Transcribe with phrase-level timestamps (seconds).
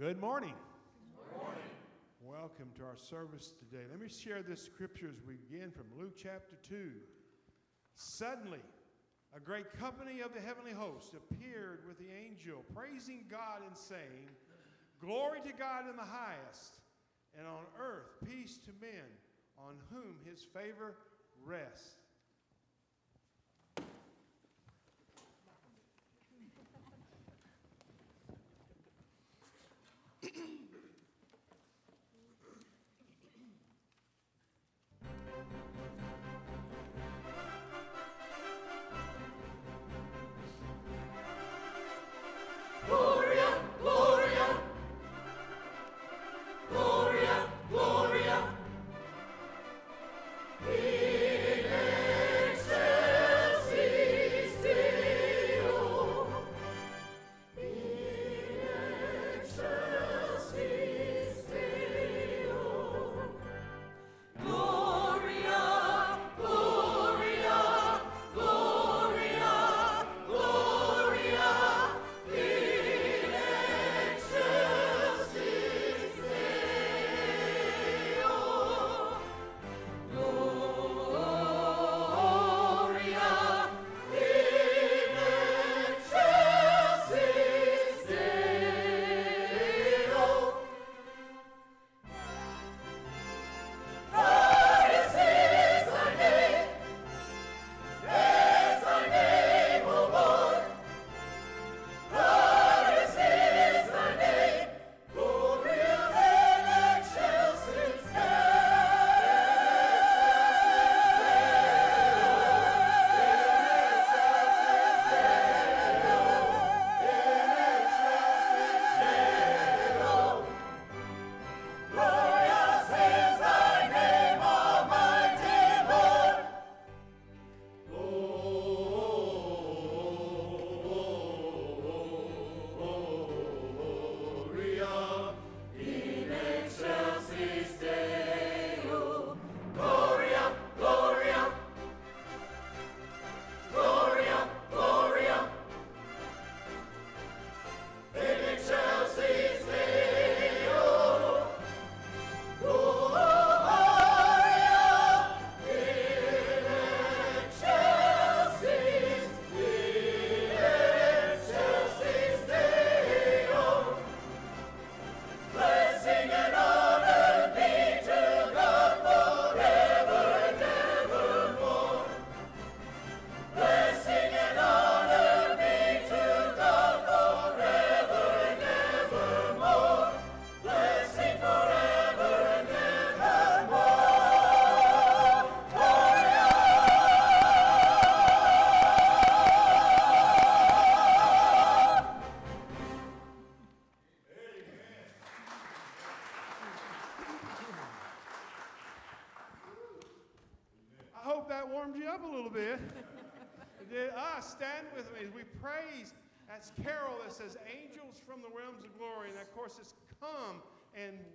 [0.00, 0.54] Good morning.
[1.14, 1.60] Good morning.
[2.24, 3.84] Welcome to our service today.
[3.90, 6.88] Let me share this scripture as we begin from Luke chapter 2.
[7.96, 8.64] Suddenly,
[9.36, 14.32] a great company of the heavenly host appeared with the angel, praising God and saying,
[15.02, 16.80] Glory to God in the highest,
[17.36, 19.04] and on earth peace to men
[19.58, 20.96] on whom his favor
[21.44, 21.99] rests.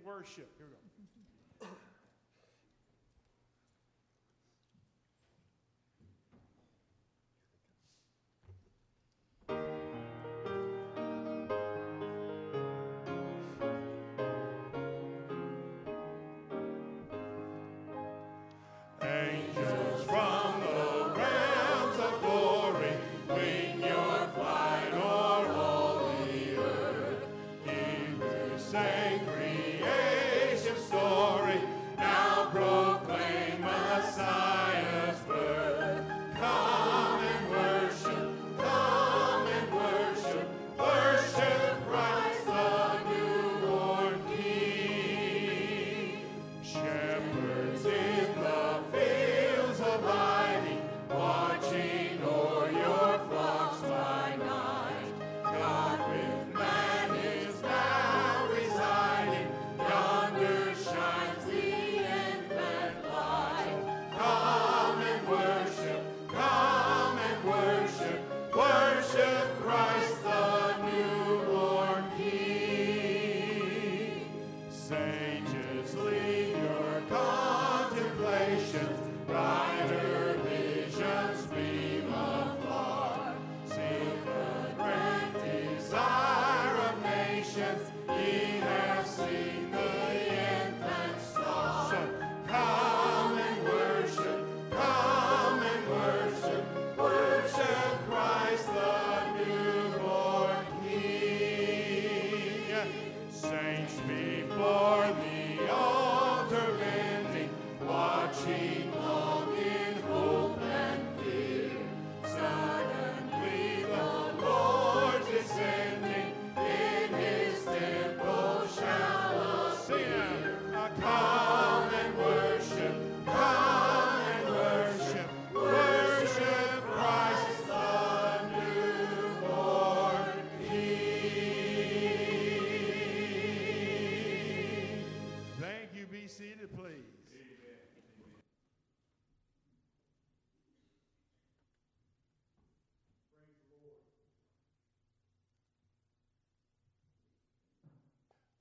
[0.04, 0.48] Worship.
[0.58, 1.25] Here we go.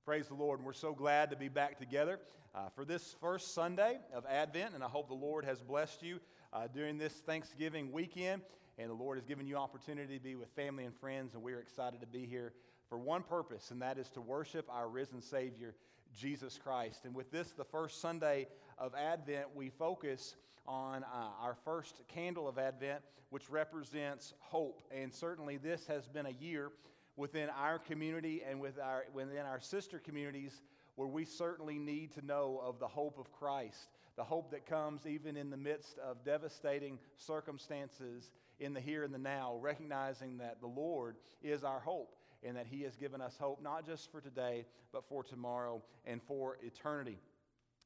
[0.05, 0.59] Praise the Lord.
[0.59, 2.19] And we're so glad to be back together
[2.53, 4.75] uh, for this first Sunday of Advent.
[4.75, 6.19] And I hope the Lord has blessed you
[6.53, 8.43] uh, during this Thanksgiving weekend.
[8.77, 11.33] And the Lord has given you opportunity to be with family and friends.
[11.33, 12.53] And we're excited to be here
[12.87, 15.73] for one purpose, and that is to worship our risen Savior,
[16.15, 17.05] Jesus Christ.
[17.05, 18.47] And with this, the first Sunday
[18.77, 20.35] of Advent, we focus
[20.67, 23.01] on uh, our first candle of Advent,
[23.31, 24.83] which represents hope.
[24.95, 26.69] And certainly, this has been a year
[27.17, 30.61] within our community and with our, within our sister communities
[30.95, 35.05] where we certainly need to know of the hope of Christ, the hope that comes
[35.05, 40.61] even in the midst of devastating circumstances in the here and the now, recognizing that
[40.61, 44.21] the Lord is our hope and that He has given us hope not just for
[44.21, 47.19] today, but for tomorrow and for eternity.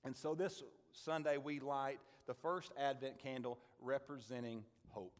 [0.03, 5.13] And so this Sunday, we light the first Advent candle representing hope.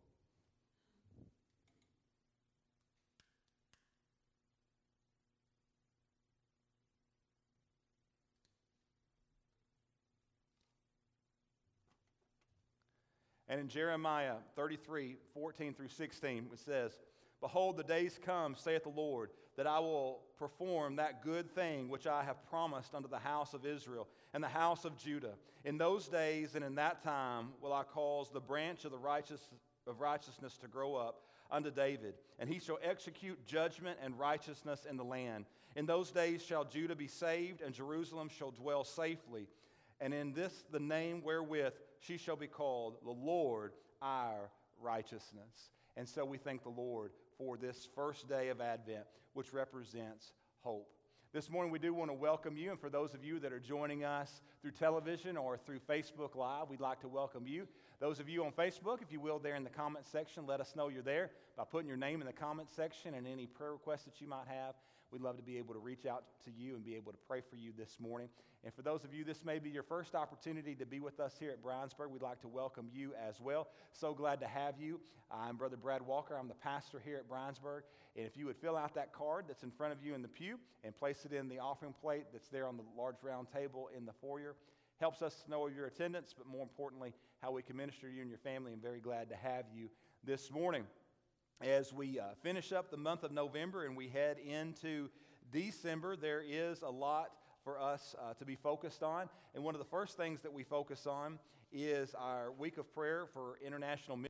[13.49, 16.91] And in Jeremiah 33 14 through 16, it says,
[17.41, 22.05] Behold, the days come, saith the Lord, that I will perform that good thing which
[22.05, 25.33] I have promised unto the house of Israel and the house of Judah.
[25.65, 29.41] In those days and in that time will I cause the branch of the righteous
[29.87, 34.97] of righteousness to grow up unto David, and he shall execute judgment and righteousness in
[34.97, 35.45] the land.
[35.75, 39.47] In those days shall Judah be saved, and Jerusalem shall dwell safely.
[39.99, 44.49] And in this the name wherewith she shall be called the Lord our
[44.81, 45.71] righteousness.
[45.97, 50.89] And so we thank the Lord for this first day of Advent, which represents hope.
[51.31, 53.59] This morning, we do want to welcome you, and for those of you that are
[53.59, 57.67] joining us through television or through Facebook Live, we'd like to welcome you.
[57.99, 60.75] Those of you on Facebook, if you will, there in the comment section, let us
[60.75, 64.05] know you're there by putting your name in the comment section and any prayer requests
[64.05, 64.73] that you might have.
[65.11, 67.41] We'd love to be able to reach out to you and be able to pray
[67.41, 68.29] for you this morning.
[68.63, 71.35] And for those of you, this may be your first opportunity to be with us
[71.39, 72.11] here at Brownsburg.
[72.11, 73.69] We'd like to welcome you as well.
[73.91, 74.99] So glad to have you.
[75.31, 76.37] I'm Brother Brad Walker.
[76.37, 77.81] I'm the pastor here at Brownsburg.
[78.15, 80.27] And if you would fill out that card that's in front of you in the
[80.27, 83.89] pew and place it in the offering plate that's there on the large round table
[83.95, 84.55] in the foyer,
[84.99, 88.13] helps us to know of your attendance, but more importantly, how we can minister to
[88.13, 88.73] you and your family.
[88.73, 89.89] I'm very glad to have you
[90.23, 90.83] this morning
[91.61, 95.09] as we uh, finish up the month of November and we head into
[95.51, 97.31] December, there is a lot
[97.63, 99.29] for us uh, to be focused on.
[99.53, 101.37] And one of the first things that we focus on
[101.71, 104.29] is our week of prayer for international missions.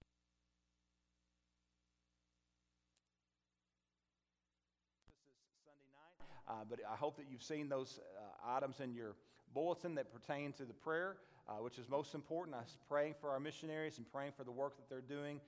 [5.63, 9.15] Sunday night, uh, but I hope that you've seen those uh, items in your
[9.53, 11.17] bulletin that pertain to the prayer,
[11.47, 12.55] uh, which is most important.
[12.55, 15.39] I was praying for our missionaries and praying for the work that they're doing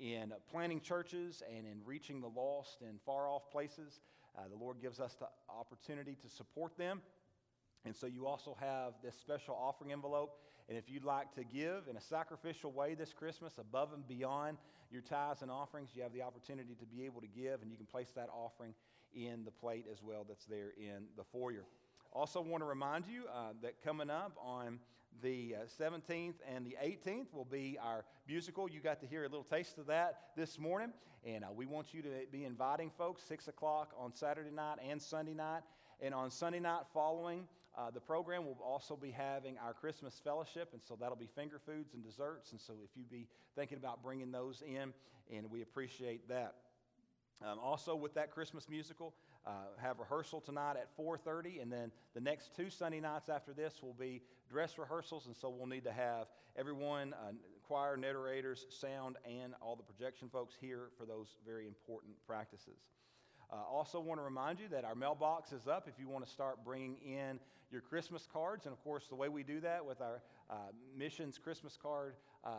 [0.00, 4.00] in planting churches and in reaching the lost in far off places.
[4.36, 7.02] Uh, the Lord gives us the opportunity to support them.
[7.84, 10.38] And so you also have this special offering envelope.
[10.68, 14.58] And if you'd like to give in a sacrificial way this Christmas, above and beyond
[14.90, 17.76] your tithes and offerings, you have the opportunity to be able to give, and you
[17.76, 18.74] can place that offering
[19.14, 21.64] in the plate as well that's there in the foyer.
[22.12, 24.78] Also, want to remind you uh, that coming up on
[25.22, 28.70] the uh, 17th and the 18th will be our musical.
[28.70, 30.92] You got to hear a little taste of that this morning.
[31.24, 35.00] And uh, we want you to be inviting folks 6 o'clock on Saturday night and
[35.00, 35.62] Sunday night.
[36.00, 37.46] And on Sunday night following
[37.76, 40.70] uh, the program, we'll also be having our Christmas fellowship.
[40.72, 42.52] And so that'll be finger foods and desserts.
[42.52, 44.92] And so if you'd be thinking about bringing those in,
[45.34, 46.54] and we appreciate that.
[47.42, 49.14] Um, also, with that Christmas musical,
[49.46, 53.82] uh, have rehearsal tonight at 4.30 and then the next two sunday nights after this
[53.82, 57.32] will be dress rehearsals and so we'll need to have everyone uh,
[57.62, 62.80] choir narrators sound and all the projection folks here for those very important practices
[63.52, 66.30] Uh, also, want to remind you that our mailbox is up if you want to
[66.30, 67.40] start bringing in
[67.72, 68.64] your Christmas cards.
[68.66, 70.54] And of course, the way we do that with our uh,
[70.96, 72.50] missions Christmas card uh,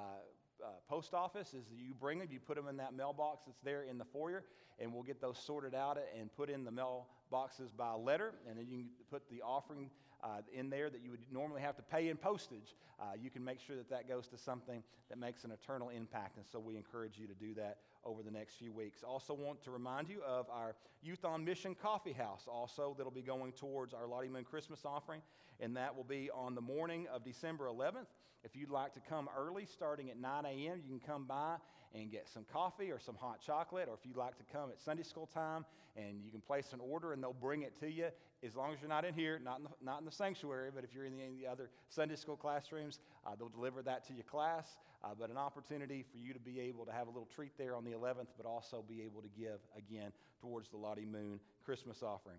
[0.64, 3.84] uh, post office is you bring them, you put them in that mailbox that's there
[3.84, 4.44] in the foyer,
[4.80, 8.34] and we'll get those sorted out and put in the mailboxes by letter.
[8.50, 9.90] And then you can put the offering
[10.24, 12.76] uh, in there that you would normally have to pay in postage.
[13.00, 16.38] Uh, you can make sure that that goes to something that makes an eternal impact.
[16.38, 19.04] And so we encourage you to do that over the next few weeks.
[19.04, 23.22] Also, want to remind you of our Youth on Mission Coffee House, also, that'll be
[23.22, 25.22] going towards our Lottie Moon Christmas offering.
[25.60, 28.08] And that will be on the morning of December 11th.
[28.44, 31.58] If you'd like to come early, starting at 9 a.m., you can come by
[31.94, 33.88] and get some coffee or some hot chocolate.
[33.90, 36.80] Or if you'd like to come at Sunday school time and you can place an
[36.80, 38.08] order and they'll bring it to you,
[38.44, 40.84] as long as you're not in here, not in the, not in the sanctuary, but
[40.84, 44.14] if you're in the, in the other Sunday school classrooms, uh, they'll deliver that to
[44.14, 44.78] your class.
[45.04, 47.76] Uh, but an opportunity for you to be able to have a little treat there
[47.76, 52.04] on the 11th, but also be able to give again towards the Lottie Moon Christmas
[52.04, 52.38] offering.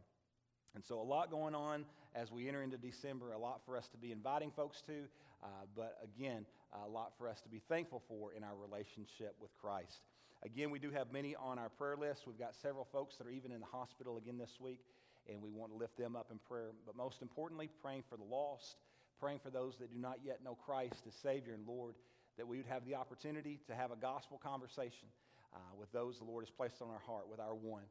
[0.75, 3.89] And so, a lot going on as we enter into December, a lot for us
[3.89, 5.05] to be inviting folks to,
[5.43, 6.47] uh, but again,
[6.85, 9.99] a lot for us to be thankful for in our relationship with Christ.
[10.45, 12.27] Again, we do have many on our prayer list.
[12.27, 14.81] We've got several folks that are even in the hospital again this week,
[15.29, 16.71] and we want to lift them up in prayer.
[16.87, 18.77] But most importantly, praying for the lost,
[19.21, 21.95] praying for those that do not yet know Christ as Savior and Lord,
[22.39, 25.09] that we would have the opportunity to have a gospel conversation
[25.55, 27.83] uh, with those the Lord has placed on our heart, with our one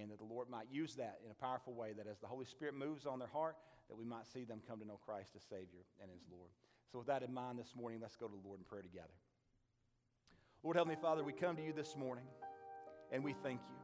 [0.00, 2.44] and that the Lord might use that in a powerful way, that as the Holy
[2.44, 3.56] Spirit moves on their heart,
[3.88, 6.50] that we might see them come to know Christ as Savior and as Lord.
[6.92, 9.14] So, with that in mind this morning, let's go to the Lord in prayer together.
[10.62, 12.24] Lord Heavenly Father, we come to you this morning
[13.12, 13.76] and we thank you.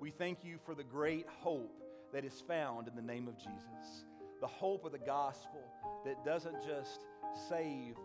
[0.00, 1.82] We thank you for the great hope
[2.12, 4.04] that is found in the name of Jesus.
[4.40, 5.62] The hope of the gospel
[6.04, 7.00] that doesn't just
[7.48, 7.96] save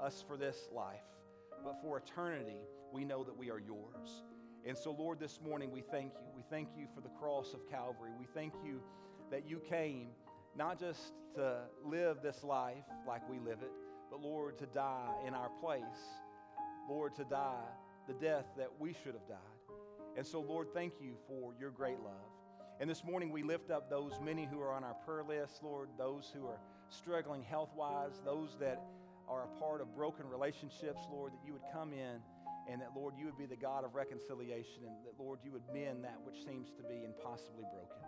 [0.00, 1.04] us for this life,
[1.64, 2.60] but for eternity,
[2.92, 4.24] we know that we are yours.
[4.66, 6.26] And so, Lord, this morning we thank you.
[6.34, 8.12] We thank you for the cross of Calvary.
[8.18, 8.80] We thank you
[9.30, 10.08] that you came
[10.56, 13.70] not just to live this life like we live it,
[14.10, 15.82] but, Lord, to die in our place.
[16.88, 17.64] Lord, to die
[18.06, 19.76] the death that we should have died.
[20.16, 22.30] And so, Lord, thank you for your great love.
[22.80, 25.88] And this morning we lift up those many who are on our prayer list, Lord,
[25.98, 28.82] those who are struggling health wise, those that
[29.28, 32.20] are a part of broken relationships, Lord, that you would come in
[32.70, 35.64] and that, Lord, you would be the God of reconciliation, and that, Lord, you would
[35.72, 38.02] mend that which seems to be impossibly broken.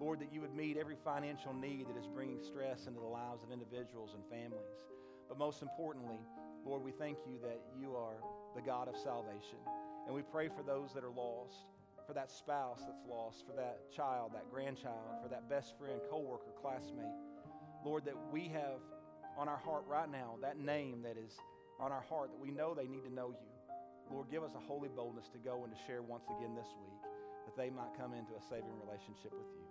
[0.00, 3.42] Lord, that you would meet every financial need that is bringing stress into the lives
[3.42, 4.86] of individuals and families.
[5.28, 6.18] But most importantly,
[6.64, 8.14] Lord, we thank you that you are
[8.54, 9.58] the God of salvation.
[10.06, 11.66] And we pray for those that are lost,
[12.06, 16.52] for that spouse that's lost, for that child, that grandchild, for that best friend, coworker,
[16.62, 17.04] classmate.
[17.84, 18.80] Lord, that we have
[19.36, 21.36] on our heart right now that name that is
[21.78, 23.57] on our heart that we know they need to know you.
[24.10, 27.02] Lord, give us a holy boldness to go and to share once again this week
[27.44, 29.64] that they might come into a saving relationship with you.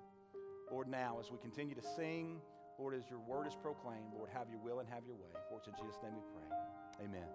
[0.72, 2.42] Lord, now as we continue to sing,
[2.78, 5.32] Lord, as your word is proclaimed, Lord, have your will and have your way.
[5.50, 6.50] For it's in Jesus' name we pray.
[7.06, 7.28] Amen.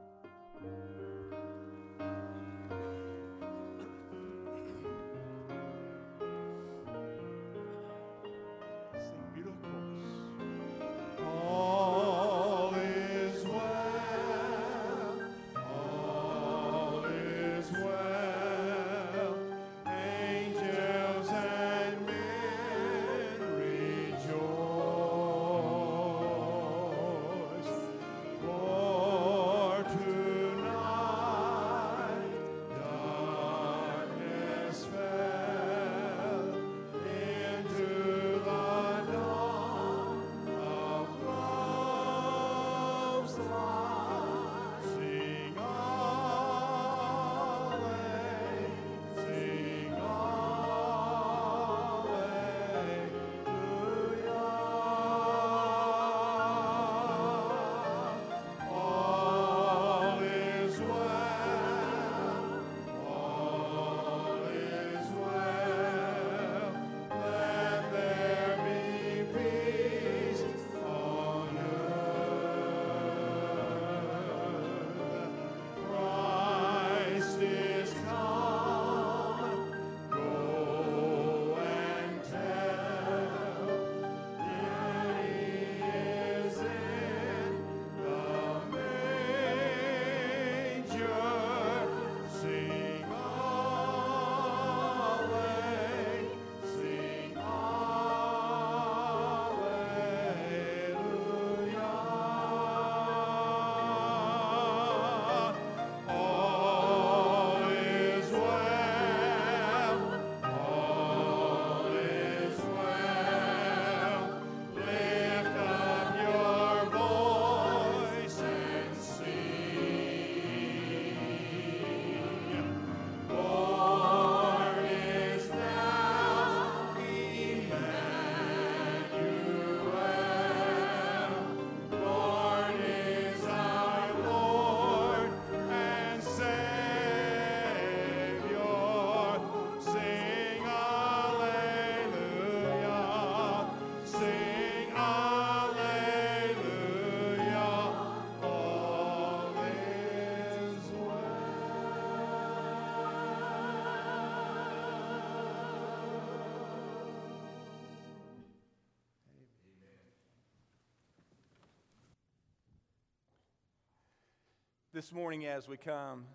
[165.02, 166.26] This morning, as we come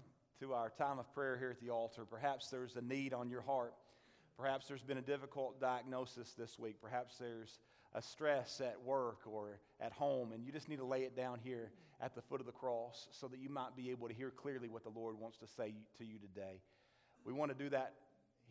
[0.41, 3.39] to our time of prayer here at the altar, perhaps there's a need on your
[3.39, 3.73] heart.
[4.37, 6.75] Perhaps there's been a difficult diagnosis this week.
[6.81, 7.59] Perhaps there's
[7.95, 11.39] a stress at work or at home, and you just need to lay it down
[11.41, 11.71] here
[12.01, 14.67] at the foot of the cross so that you might be able to hear clearly
[14.67, 16.59] what the Lord wants to say to you today.
[17.23, 17.93] We want to do that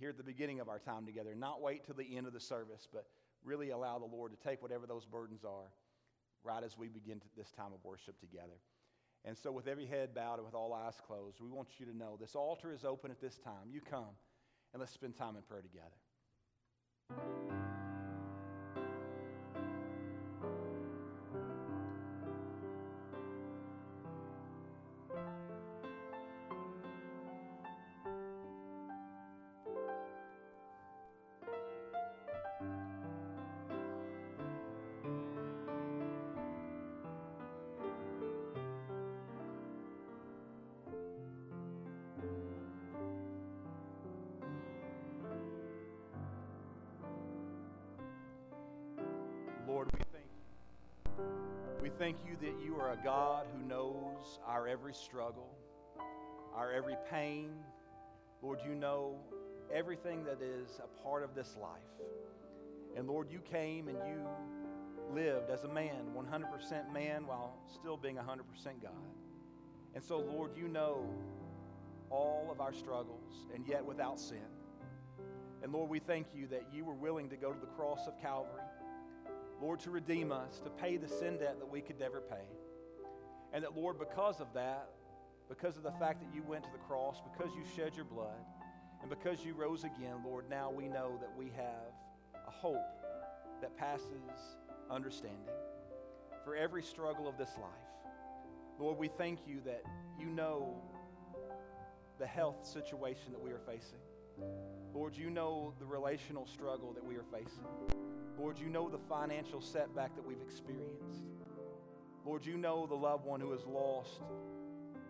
[0.00, 2.40] here at the beginning of our time together, not wait till the end of the
[2.40, 3.04] service, but
[3.44, 5.70] really allow the Lord to take whatever those burdens are
[6.42, 8.56] right as we begin this time of worship together.
[9.24, 11.96] And so, with every head bowed and with all eyes closed, we want you to
[11.96, 13.70] know this altar is open at this time.
[13.70, 14.14] You come
[14.72, 17.65] and let's spend time in prayer together.
[51.98, 55.48] Thank you that you are a God who knows our every struggle,
[56.54, 57.50] our every pain.
[58.42, 59.16] Lord, you know
[59.74, 61.80] everything that is a part of this life.
[62.96, 64.20] And Lord, you came and you
[65.14, 68.22] lived as a man, 100% man, while still being 100%
[68.82, 68.92] God.
[69.94, 71.08] And so, Lord, you know
[72.10, 74.38] all of our struggles, and yet without sin.
[75.62, 78.20] And Lord, we thank you that you were willing to go to the cross of
[78.20, 78.60] Calvary
[79.60, 82.44] Lord, to redeem us, to pay the sin debt that we could never pay.
[83.52, 84.90] And that, Lord, because of that,
[85.48, 88.44] because of the fact that you went to the cross, because you shed your blood,
[89.00, 91.94] and because you rose again, Lord, now we know that we have
[92.46, 92.84] a hope
[93.60, 94.56] that passes
[94.90, 95.38] understanding
[96.44, 97.70] for every struggle of this life.
[98.78, 99.82] Lord, we thank you that
[100.18, 100.76] you know
[102.18, 103.98] the health situation that we are facing.
[104.94, 107.64] Lord, you know the relational struggle that we are facing.
[108.38, 111.24] Lord, you know the financial setback that we've experienced.
[112.24, 114.20] Lord, you know the loved one who is lost.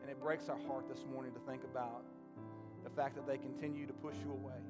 [0.02, 2.04] And it breaks our heart this morning to think about
[2.84, 4.60] the fact that they continue to push you away.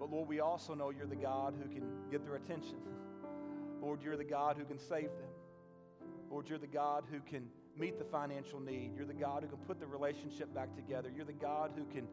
[0.00, 2.78] But Lord, we also know you're the God who can get their attention.
[3.80, 5.30] Lord, you're the God who can save them.
[6.30, 7.46] Lord, you're the God who can
[7.78, 8.92] meet the financial need.
[8.96, 11.12] You're the God who can put the relationship back together.
[11.14, 12.08] You're the God who can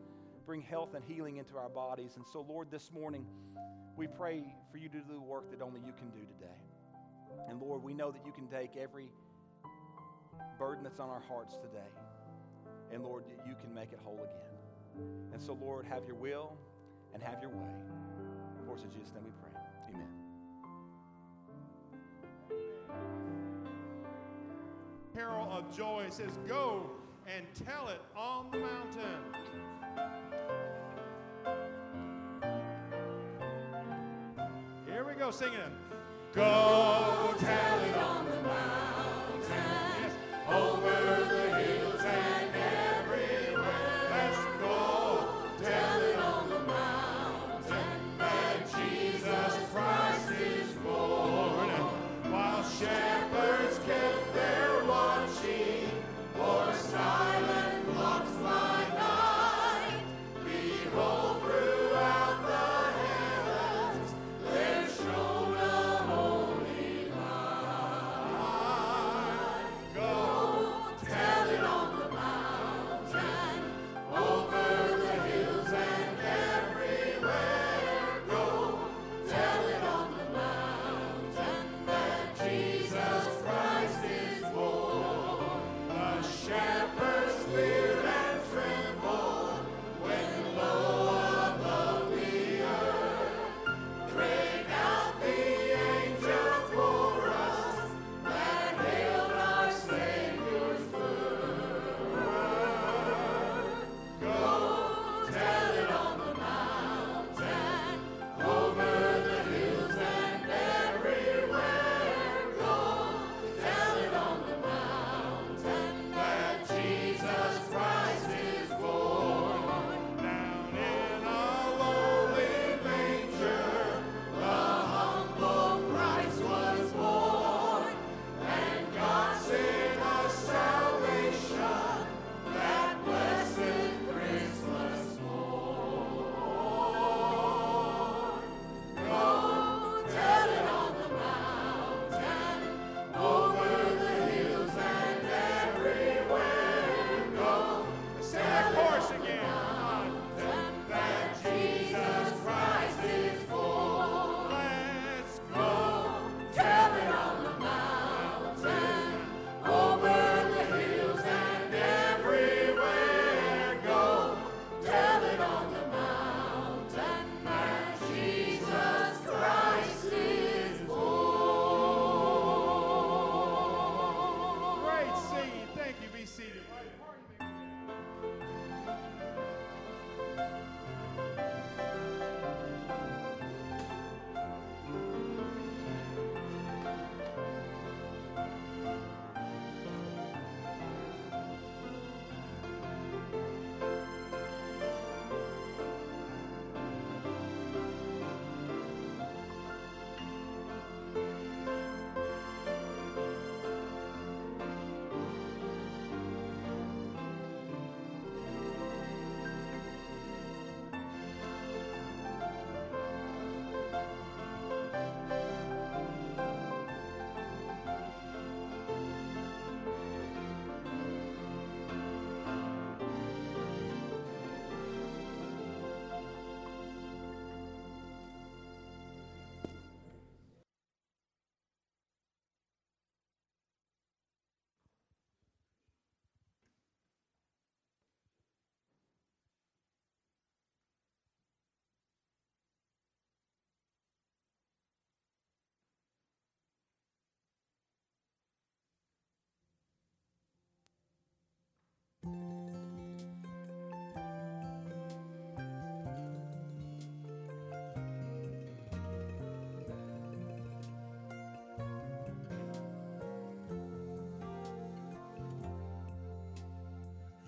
[0.46, 2.12] bring health and healing into our bodies.
[2.16, 3.26] And so, Lord, this morning,
[3.98, 6.54] we pray for you to do the work that only you can do today.
[7.50, 9.10] And Lord, we know that you can take every
[10.58, 11.90] burden that's on our hearts today.
[12.94, 15.04] And Lord, you can make it whole again.
[15.34, 16.54] And so, Lord, have your will
[17.14, 17.74] and have your way.
[18.68, 19.50] Course, in Jesus' name we pray.
[19.90, 20.08] Amen.
[25.16, 26.92] Carol of Joy says, Go
[27.34, 29.24] and tell it on the mountain.
[35.28, 35.60] Go singing.
[36.34, 37.77] Go tell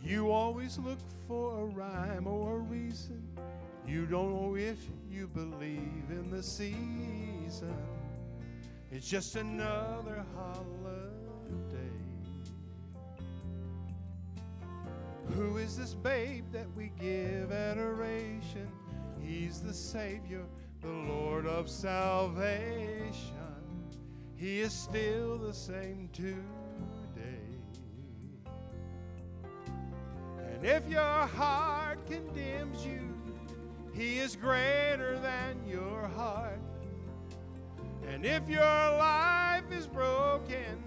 [0.09, 3.21] You always look for a rhyme or a reason.
[3.87, 7.75] You don't know if you believe in the season.
[8.91, 11.93] It's just another holiday.
[15.35, 18.67] Who is this babe that we give adoration?
[19.21, 20.45] He's the Savior,
[20.81, 23.13] the Lord of salvation.
[24.35, 26.58] He is still the same today.
[30.59, 32.99] And if your heart condemns you,
[33.93, 36.59] He is greater than your heart.
[38.05, 40.83] And if your life is broken,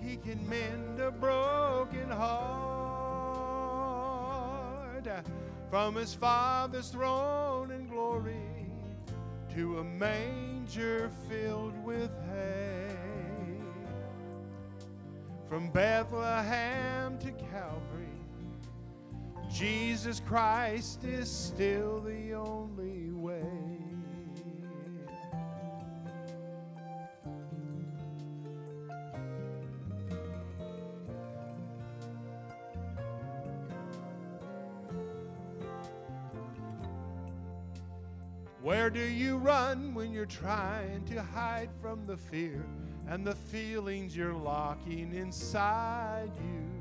[0.00, 2.58] He can mend a broken heart.
[5.70, 8.66] From His Father's throne in glory
[9.54, 12.96] to a manger filled with hay.
[15.48, 18.07] From Bethlehem to Calvary,
[19.50, 23.42] Jesus Christ is still the only way.
[38.60, 42.62] Where do you run when you're trying to hide from the fear
[43.06, 46.77] and the feelings you're locking inside you?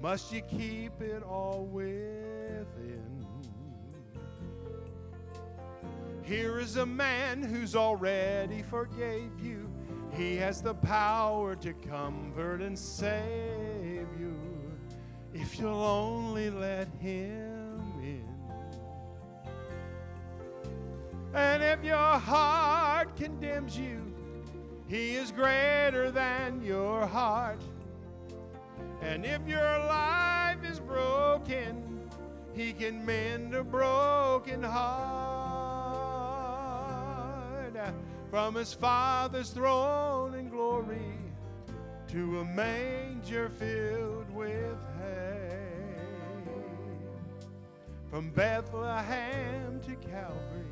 [0.00, 3.26] Must you keep it all within?
[6.22, 9.68] Here is a man who's already forgave you.
[10.12, 14.38] He has the power to comfort and save you
[15.34, 18.28] if you'll only let him in.
[21.34, 24.00] And if your heart condemns you,
[24.86, 27.60] he is greater than your heart.
[29.00, 32.00] And if your life is broken,
[32.54, 35.98] he can mend a broken heart.
[38.30, 41.14] From his Father's throne in glory
[42.08, 45.68] to a manger filled with hay.
[48.10, 50.64] From Bethlehem to Calvary,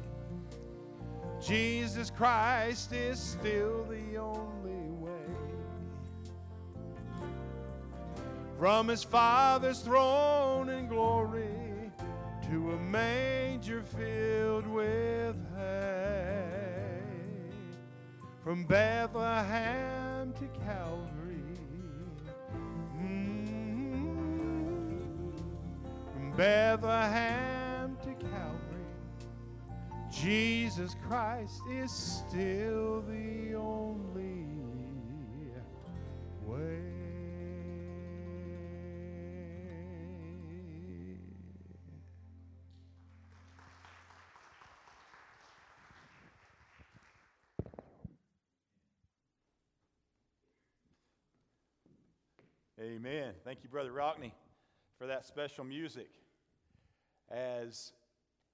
[1.40, 4.85] Jesus Christ is still the only
[8.58, 11.92] From his Father's throne in glory
[12.48, 16.88] to a manger filled with hay.
[18.42, 21.42] From Bethlehem to Calvary.
[22.98, 24.12] Mm,
[26.14, 28.86] From Bethlehem to Calvary.
[30.10, 34.46] Jesus Christ is still the only
[36.46, 36.95] way.
[52.86, 53.32] Amen.
[53.44, 54.30] Thank you, Brother Rockney,
[54.96, 56.06] for that special music.
[57.32, 57.90] As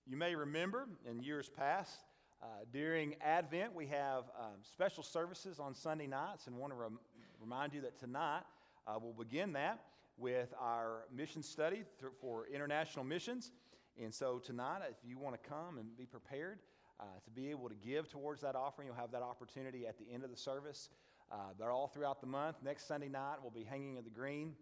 [0.07, 2.05] you may remember in years past,
[2.43, 6.99] uh, during Advent, we have um, special services on Sunday nights, and want to rem-
[7.43, 8.41] remind you that tonight
[8.87, 9.81] uh, we'll begin that
[10.17, 13.53] with our mission study th- for international missions.
[14.03, 16.61] And so tonight, if you want to come and be prepared
[16.99, 20.07] uh, to be able to give towards that offering, you'll have that opportunity at the
[20.11, 20.89] end of the service.
[21.33, 22.57] Uh, they're all throughout the month.
[22.63, 24.53] Next Sunday night, we'll be hanging in the green.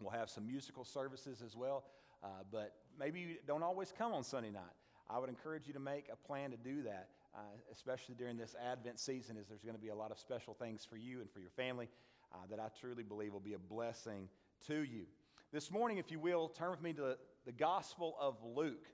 [0.00, 1.84] We'll have some musical services as well.
[2.24, 4.62] Uh, but maybe you don't always come on Sunday night.
[5.08, 7.38] I would encourage you to make a plan to do that, uh,
[7.72, 10.84] especially during this Advent season, as there's going to be a lot of special things
[10.84, 11.88] for you and for your family
[12.32, 14.28] uh, that I truly believe will be a blessing
[14.66, 15.04] to you.
[15.52, 18.86] This morning, if you will, turn with me to the Gospel of Luke.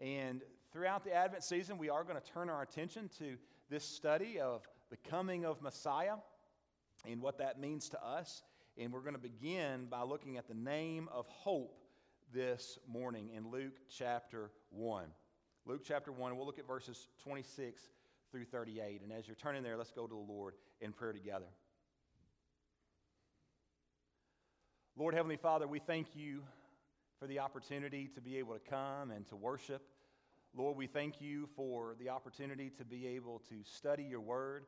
[0.00, 0.40] And
[0.72, 3.36] throughout the Advent season, we are going to turn our attention to
[3.68, 6.14] this study of the coming of Messiah
[7.06, 8.42] and what that means to us.
[8.78, 11.78] And we're going to begin by looking at the name of hope
[12.32, 15.06] this morning in Luke chapter 1.
[15.64, 17.80] Luke chapter 1, we'll look at verses 26
[18.30, 19.02] through 38.
[19.02, 21.46] And as you're turning there, let's go to the Lord in prayer together.
[24.96, 26.42] Lord Heavenly Father, we thank you
[27.18, 29.82] for the opportunity to be able to come and to worship.
[30.54, 34.64] Lord, we thank you for the opportunity to be able to study your word.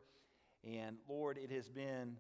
[0.64, 2.16] And Lord, it has been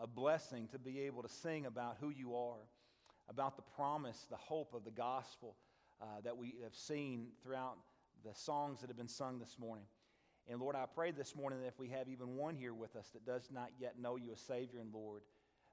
[0.00, 2.68] a blessing to be able to sing about who you are,
[3.28, 5.56] about the promise, the hope of the gospel
[6.00, 7.76] uh, that we have seen throughout
[8.24, 9.84] the songs that have been sung this morning.
[10.48, 13.08] And Lord, I pray this morning that if we have even one here with us
[13.12, 15.22] that does not yet know you as Savior and Lord,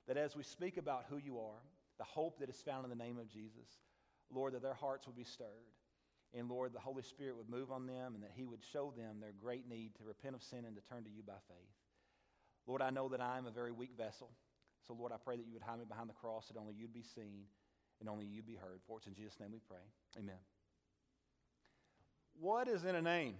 [0.08, 1.62] that as we speak about who you are,
[1.98, 3.82] the hope that is found in the name of Jesus.
[4.32, 5.48] Lord, that their hearts would be stirred.
[6.34, 9.18] And Lord, the Holy Spirit would move on them and that He would show them
[9.20, 11.79] their great need to repent of sin and to turn to you by faith.
[12.70, 14.30] Lord, I know that I am a very weak vessel.
[14.88, 16.94] So, Lord, I pray that you would hide me behind the cross, that only you'd
[16.94, 17.46] be seen
[18.00, 18.80] and only you'd be heard.
[18.86, 19.82] For it's in Jesus' name we pray.
[20.20, 20.36] Amen.
[22.40, 23.34] What is in a name?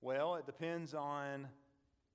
[0.00, 1.46] Well, it depends on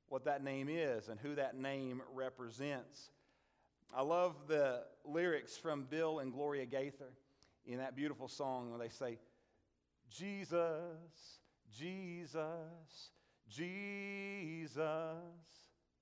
[0.10, 3.12] what that name is and who that name represents.
[3.96, 7.14] I love the lyrics from Bill and Gloria Gaither
[7.66, 9.20] in that beautiful song where they say,
[10.10, 11.40] Jesus,
[11.72, 12.42] Jesus,
[13.50, 14.80] Jesus.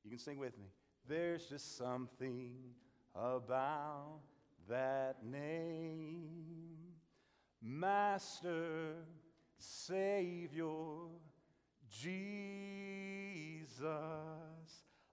[0.07, 0.67] You can sing with me.
[1.09, 2.53] There's just something
[3.13, 4.21] about
[4.69, 6.77] that name.
[7.61, 8.93] Master,
[9.57, 11.09] Savior,
[11.89, 13.75] Jesus,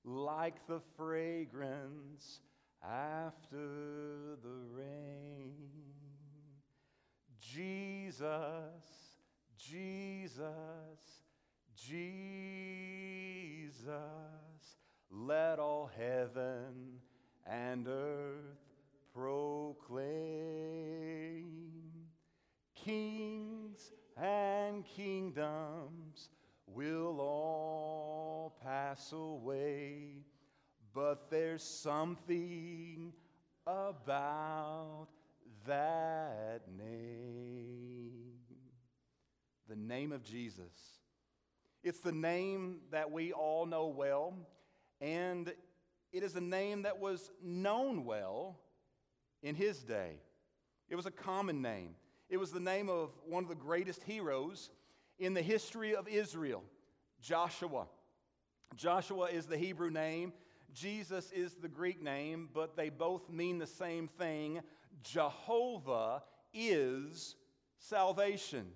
[0.05, 2.39] like the fragrance
[2.81, 5.73] after the rain.
[7.41, 8.85] Jesus,
[9.59, 10.39] Jesus,
[11.75, 12.05] Jesus,
[15.11, 17.01] let all heaven
[17.47, 18.59] and earth
[19.15, 19.95] proclaim.
[22.75, 26.31] Kings and kingdoms
[26.67, 30.25] will all pass away,
[30.93, 33.13] but there's something
[33.67, 35.09] about
[35.67, 38.35] that name.
[39.69, 40.99] The name of Jesus.
[41.83, 44.35] It's the name that we all know well,
[45.05, 45.53] and
[46.13, 48.59] it is a name that was known well
[49.43, 50.17] in his day.
[50.89, 51.95] It was a common name.
[52.31, 54.71] It was the name of one of the greatest heroes
[55.19, 56.63] in the history of Israel,
[57.21, 57.87] Joshua.
[58.77, 60.33] Joshua is the Hebrew name,
[60.73, 64.61] Jesus is the Greek name, but they both mean the same thing.
[65.03, 67.37] Jehovah is
[67.79, 68.73] salvation.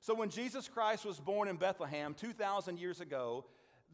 [0.00, 3.44] So when Jesus Christ was born in Bethlehem 2,000 years ago,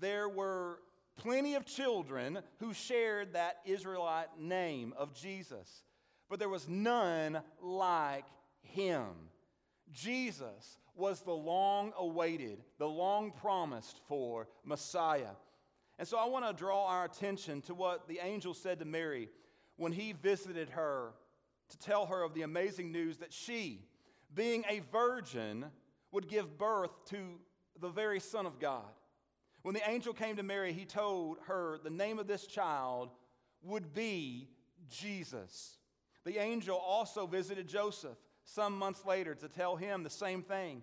[0.01, 0.79] there were
[1.17, 5.83] plenty of children who shared that Israelite name of Jesus,
[6.29, 8.27] but there was none like
[8.63, 9.09] him.
[9.93, 15.35] Jesus was the long awaited, the long promised for Messiah.
[15.99, 19.29] And so I want to draw our attention to what the angel said to Mary
[19.77, 21.13] when he visited her
[21.69, 23.83] to tell her of the amazing news that she,
[24.35, 25.67] being a virgin,
[26.13, 27.17] would give birth to
[27.81, 28.85] the very Son of God.
[29.65, 33.09] When the angel came to Mary, he told her the name of this child
[33.63, 34.51] would be
[34.91, 35.79] Jesus.
[36.27, 40.83] The angel also visited Joseph some months later to tell him the same thing.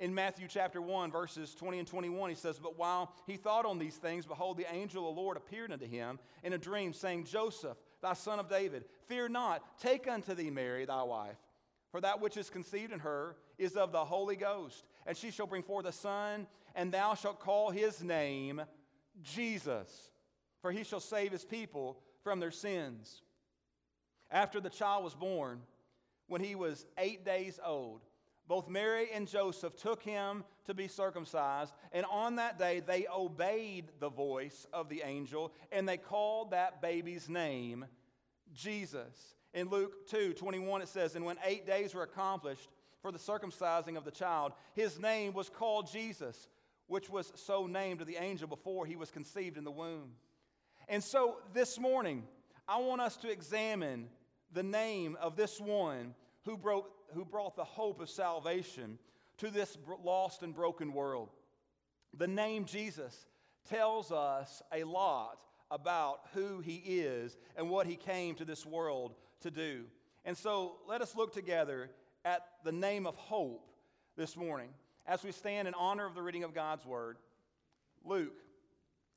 [0.00, 3.78] In Matthew chapter 1, verses 20 and 21, he says, But while he thought on
[3.78, 7.26] these things, behold, the angel of the Lord appeared unto him in a dream, saying,
[7.26, 11.38] Joseph, thy son of David, fear not, take unto thee Mary thy wife.
[11.92, 15.46] For that which is conceived in her is of the Holy Ghost, and she shall
[15.46, 18.62] bring forth a son, and thou shalt call his name
[19.22, 20.10] Jesus,
[20.60, 23.22] for he shall save his people from their sins.
[24.30, 25.60] After the child was born,
[26.26, 28.00] when he was eight days old,
[28.48, 33.86] both Mary and Joseph took him to be circumcised, and on that day they obeyed
[33.98, 37.86] the voice of the angel, and they called that baby's name
[38.54, 39.34] Jesus.
[39.54, 42.68] In Luke 2 21, it says, And when eight days were accomplished
[43.06, 46.48] for the circumcising of the child, his name was called Jesus,
[46.88, 50.10] which was so named to the angel before he was conceived in the womb.
[50.88, 52.24] And so this morning,
[52.66, 54.08] I want us to examine
[54.52, 56.16] the name of this one
[56.46, 58.98] who brought, who brought the hope of salvation
[59.38, 61.28] to this lost and broken world.
[62.18, 63.28] The name Jesus
[63.70, 69.14] tells us a lot about who he is and what he came to this world
[69.42, 69.84] to do.
[70.24, 71.88] And so let us look together
[72.26, 73.70] at the name of hope
[74.16, 74.70] this morning
[75.06, 77.18] as we stand in honor of the reading of God's word.
[78.04, 78.34] Luke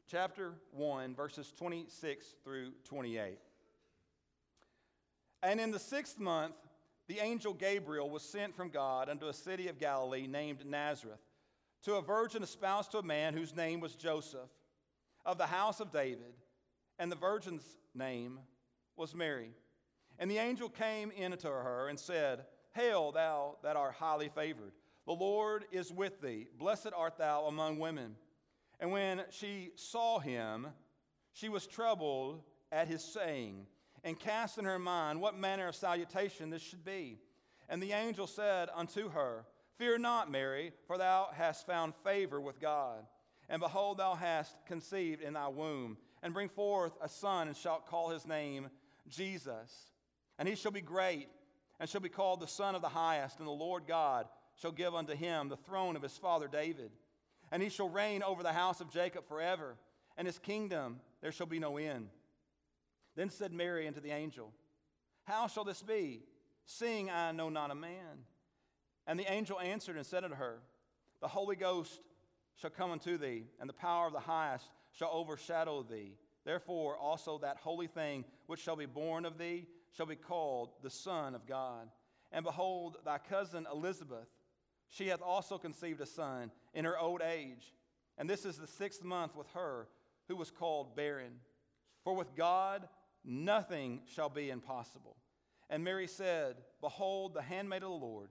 [0.08, 3.40] chapter 1, verses 26 through 28.
[5.42, 6.54] And in the sixth month,
[7.08, 11.18] the angel Gabriel was sent from God unto a city of Galilee named Nazareth
[11.86, 14.52] to a virgin espoused to a man whose name was Joseph
[15.26, 16.36] of the house of David,
[17.00, 17.64] and the virgin's
[17.96, 18.38] name
[18.96, 19.50] was Mary.
[20.20, 24.72] And the angel came in to her and said, Hail, thou that art highly favored.
[25.06, 26.48] The Lord is with thee.
[26.58, 28.16] Blessed art thou among women.
[28.80, 30.68] And when she saw him,
[31.34, 33.66] she was troubled at his saying
[34.04, 37.20] and cast in her mind what manner of salutation this should be.
[37.68, 39.46] And the angel said unto her,
[39.78, 43.06] Fear not, Mary, for thou hast found favor with God.
[43.48, 47.88] And behold, thou hast conceived in thy womb, and bring forth a son, and shalt
[47.88, 48.70] call his name
[49.08, 49.92] Jesus.
[50.38, 51.30] And he shall be great,
[51.80, 54.94] and shall be called the Son of the Highest, and the Lord God shall give
[54.94, 56.92] unto him the throne of his father David.
[57.52, 59.78] And he shall reign over the house of Jacob forever,
[60.18, 62.10] and his kingdom there shall be no end.
[63.16, 64.54] Then said Mary unto the angel,
[65.24, 66.24] How shall this be,
[66.66, 68.26] seeing I know not a man?
[69.08, 70.60] And the angel answered and said unto her,
[71.22, 72.02] The Holy Ghost
[72.58, 76.18] shall come unto thee, and the power of the highest shall overshadow thee.
[76.46, 80.90] Therefore also that holy thing which shall be born of thee shall be called the
[80.90, 81.90] Son of God.
[82.32, 84.28] And behold, thy cousin Elizabeth,
[84.90, 87.74] she hath also conceived a son in her old age.
[88.18, 89.88] And this is the sixth month with her
[90.28, 91.34] who was called barren.
[92.04, 92.88] For with God
[93.24, 95.16] nothing shall be impossible.
[95.70, 98.30] And Mary said, Behold, the handmaid of the Lord,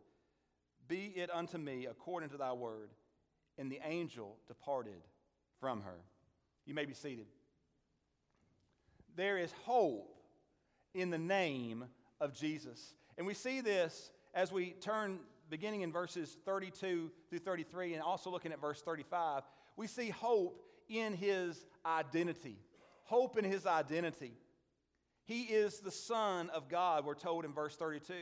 [0.88, 2.90] be it unto me according to thy word.
[3.56, 5.02] And the angel departed
[5.60, 6.00] from her.
[6.64, 7.26] You may be seated.
[9.16, 10.14] There is hope
[10.94, 11.85] in the name
[12.20, 12.94] of Jesus.
[13.16, 15.20] And we see this as we turn
[15.51, 19.42] beginning in verses 32 through 33 and also looking at verse 35.
[19.77, 22.59] We see hope in his identity.
[23.05, 24.33] Hope in his identity.
[25.24, 28.14] He is the Son of God, we're told in verse 32.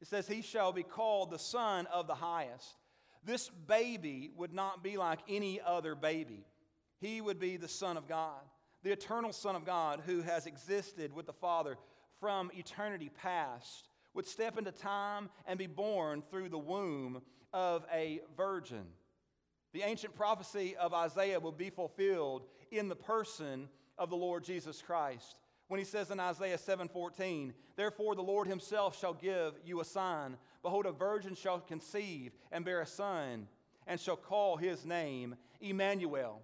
[0.00, 2.76] It says, He shall be called the Son of the Highest.
[3.24, 6.44] This baby would not be like any other baby.
[7.00, 8.40] He would be the Son of God,
[8.82, 11.76] the eternal Son of God who has existed with the Father
[12.20, 18.20] from eternity past would step into time and be born through the womb of a
[18.36, 18.84] virgin.
[19.72, 23.68] The ancient prophecy of Isaiah will be fulfilled in the person
[23.98, 25.36] of the Lord Jesus Christ.
[25.68, 30.36] When he says in Isaiah 7:14, "Therefore the Lord himself shall give you a sign:
[30.62, 33.48] behold a virgin shall conceive and bear a son,
[33.86, 36.42] and shall call his name Emmanuel."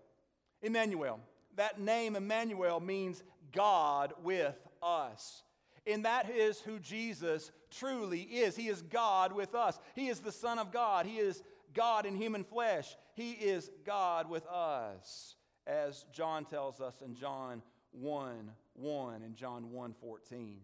[0.63, 1.21] Emmanuel.
[1.57, 5.43] That name Emmanuel means God with us.
[5.87, 8.57] And that is who Jesus truly is.
[8.57, 9.79] He is God with us.
[9.95, 11.07] He is the Son of God.
[11.07, 11.43] He is
[11.75, 12.97] God in human flesh.
[13.15, 17.63] He is God with us, as John tells us in John
[17.93, 20.61] 1 1 and John 1 14.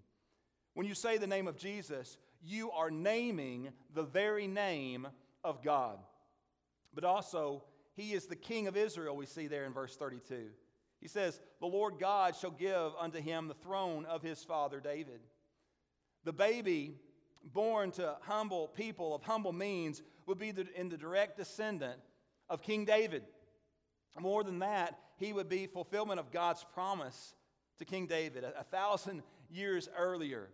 [0.75, 5.07] When you say the name of Jesus, you are naming the very name
[5.45, 5.99] of God.
[6.95, 7.63] But also,
[7.95, 10.49] He is the King of Israel, we see there in verse 32.
[11.03, 15.21] He says, The Lord God shall give unto him the throne of his father David.
[16.25, 16.95] The baby
[17.53, 21.99] born to humble people of humble means would be the, in the direct descendant
[22.49, 23.25] of King David.
[24.19, 27.35] More than that, he would be fulfillment of God's promise
[27.79, 30.51] to King David a, a thousand years earlier.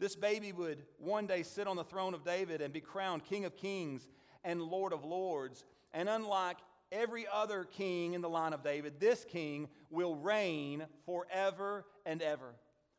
[0.00, 3.44] This baby would one day sit on the throne of David and be crowned King
[3.44, 4.08] of Kings
[4.42, 5.64] and Lord of Lords.
[5.92, 6.56] And unlike
[6.92, 12.54] every other king in the line of David, this king will reign forever and ever.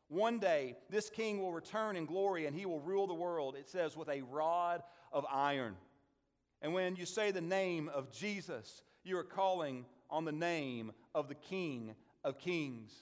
[0.08, 3.68] One day, this king will return in glory and he will rule the world, it
[3.68, 4.82] says, with a rod
[5.12, 5.76] of iron.
[6.60, 11.28] And when you say the name of Jesus, you are calling on the name of
[11.28, 12.92] the King of Kings.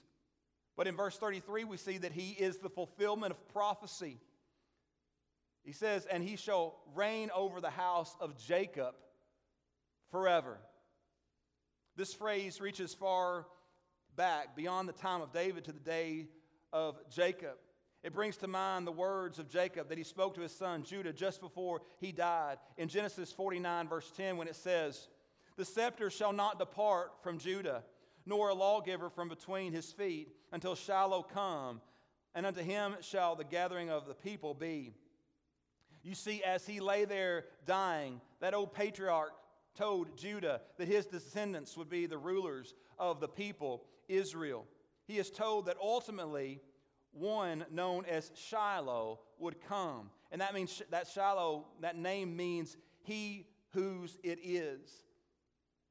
[0.76, 4.18] But in verse 33, we see that he is the fulfillment of prophecy.
[5.64, 8.94] He says, And he shall reign over the house of Jacob
[10.10, 10.58] forever.
[11.96, 13.46] This phrase reaches far
[14.16, 16.28] back beyond the time of David to the day
[16.72, 17.56] of Jacob.
[18.02, 21.12] It brings to mind the words of Jacob that he spoke to his son Judah
[21.12, 25.08] just before he died in Genesis 49, verse 10, when it says,
[25.56, 27.84] The scepter shall not depart from Judah,
[28.24, 31.80] nor a lawgiver from between his feet, until Shiloh come,
[32.34, 34.94] and unto him shall the gathering of the people be.
[36.02, 39.32] You see, as he lay there dying, that old patriarch
[39.76, 44.66] told Judah that his descendants would be the rulers of the people Israel.
[45.06, 46.60] He is told that ultimately
[47.12, 50.10] one known as Shiloh would come.
[50.30, 55.04] And that means that Shiloh, that name means he whose it is.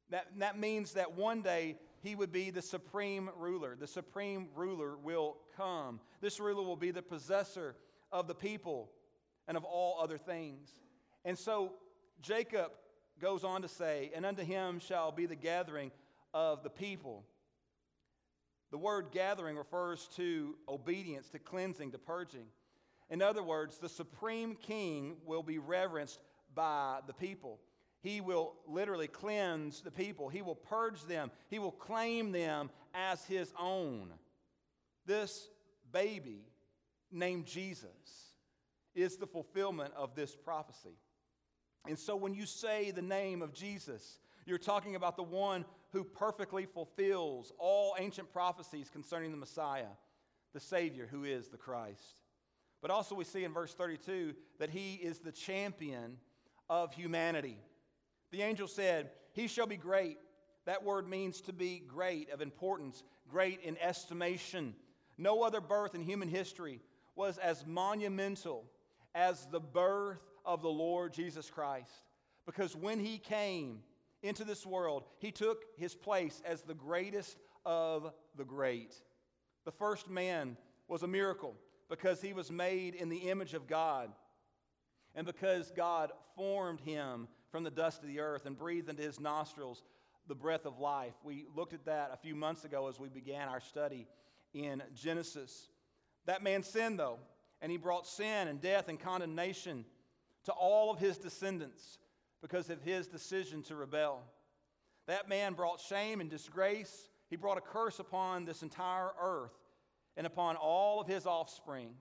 [0.09, 3.77] That, that means that one day he would be the supreme ruler.
[3.79, 5.99] The supreme ruler will come.
[6.19, 7.75] This ruler will be the possessor
[8.11, 8.89] of the people
[9.47, 10.69] and of all other things.
[11.23, 11.73] And so
[12.21, 12.71] Jacob
[13.21, 15.91] goes on to say, And unto him shall be the gathering
[16.33, 17.23] of the people.
[18.71, 22.45] The word gathering refers to obedience, to cleansing, to purging.
[23.09, 26.19] In other words, the supreme king will be reverenced
[26.55, 27.59] by the people.
[28.01, 30.29] He will literally cleanse the people.
[30.29, 31.29] He will purge them.
[31.49, 34.07] He will claim them as his own.
[35.05, 35.49] This
[35.91, 36.45] baby
[37.11, 37.89] named Jesus
[38.95, 40.97] is the fulfillment of this prophecy.
[41.87, 46.03] And so when you say the name of Jesus, you're talking about the one who
[46.03, 49.93] perfectly fulfills all ancient prophecies concerning the Messiah,
[50.53, 52.15] the Savior who is the Christ.
[52.81, 56.17] But also, we see in verse 32 that he is the champion
[56.69, 57.57] of humanity.
[58.31, 60.17] The angel said, He shall be great.
[60.65, 64.73] That word means to be great, of importance, great in estimation.
[65.17, 66.81] No other birth in human history
[67.15, 68.65] was as monumental
[69.13, 71.91] as the birth of the Lord Jesus Christ.
[72.45, 73.79] Because when he came
[74.23, 78.95] into this world, he took his place as the greatest of the great.
[79.65, 81.55] The first man was a miracle
[81.89, 84.09] because he was made in the image of God
[85.15, 89.19] and because God formed him from the dust of the earth and breathed into his
[89.19, 89.83] nostrils
[90.27, 91.13] the breath of life.
[91.23, 94.07] We looked at that a few months ago as we began our study
[94.53, 95.67] in Genesis.
[96.25, 97.19] That man sinned, though,
[97.61, 99.85] and he brought sin and death and condemnation
[100.45, 101.99] to all of his descendants
[102.41, 104.23] because of his decision to rebel.
[105.07, 107.09] That man brought shame and disgrace.
[107.29, 109.53] He brought a curse upon this entire earth
[110.17, 111.93] and upon all of his offspring.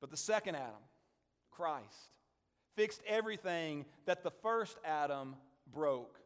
[0.00, 0.82] But the second Adam,
[1.50, 2.10] Christ,
[2.76, 5.36] fixed everything that the first Adam
[5.72, 6.20] broke.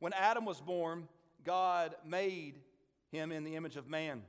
[0.00, 1.08] When Adam was born,
[1.44, 2.58] God made
[3.10, 4.22] him in the image of man.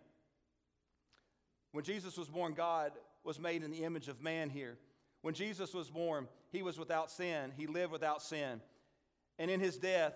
[1.71, 2.91] When Jesus was born, God
[3.23, 4.77] was made in the image of man here.
[5.23, 7.53] When Jesus was born, he was without sin.
[7.55, 8.59] He lived without sin.
[9.39, 10.13] And in his death,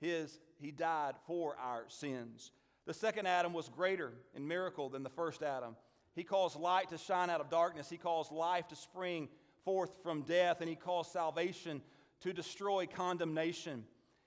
[0.00, 2.52] his, he died for our sins.
[2.86, 5.74] The second Adam was greater in miracle than the first Adam.
[6.14, 7.90] He caused light to shine out of darkness.
[7.90, 9.28] He caused life to spring
[9.64, 11.82] forth from death, and he caused salvation
[12.20, 13.82] to destroy condemnation.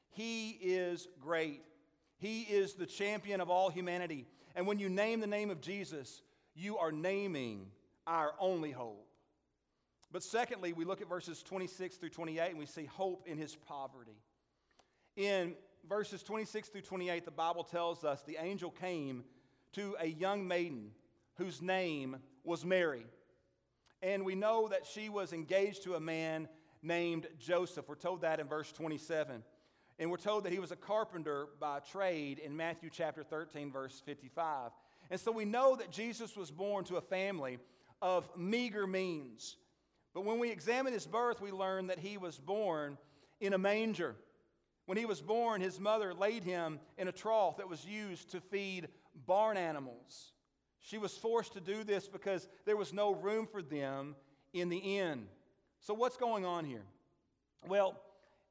[0.10, 1.62] He is great.
[2.18, 4.26] He is the champion of all humanity.
[4.58, 6.22] And when you name the name of Jesus,
[6.54, 7.68] you are naming
[8.06, 9.07] our only hope.
[10.12, 13.56] But secondly, we look at verses 26 through 28 and we see hope in his
[13.56, 14.18] poverty.
[15.16, 15.56] In
[15.90, 19.24] verses 26 through 28, the Bible tells us the angel came
[19.74, 20.92] to a young maiden
[21.36, 23.06] whose name was Mary.
[24.02, 26.48] And we know that she was engaged to a man
[26.82, 27.90] named Joseph.
[27.90, 29.44] We're told that in verse 27.
[30.00, 34.02] And we're told that he was a carpenter by trade in Matthew chapter 13, verse
[34.06, 34.72] 55.
[35.10, 37.58] And so we know that Jesus was born to a family
[38.02, 39.58] of meager means.
[40.18, 42.98] But when we examine his birth, we learn that he was born
[43.40, 44.16] in a manger.
[44.88, 48.42] When he was born, his mother laid him in a trough that was used to
[48.42, 48.88] feed
[49.28, 50.32] barn animals.
[50.80, 54.16] She was forced to do this because there was no room for them
[54.54, 55.28] in the inn.
[55.82, 56.86] So, what's going on here?
[57.68, 58.02] Well,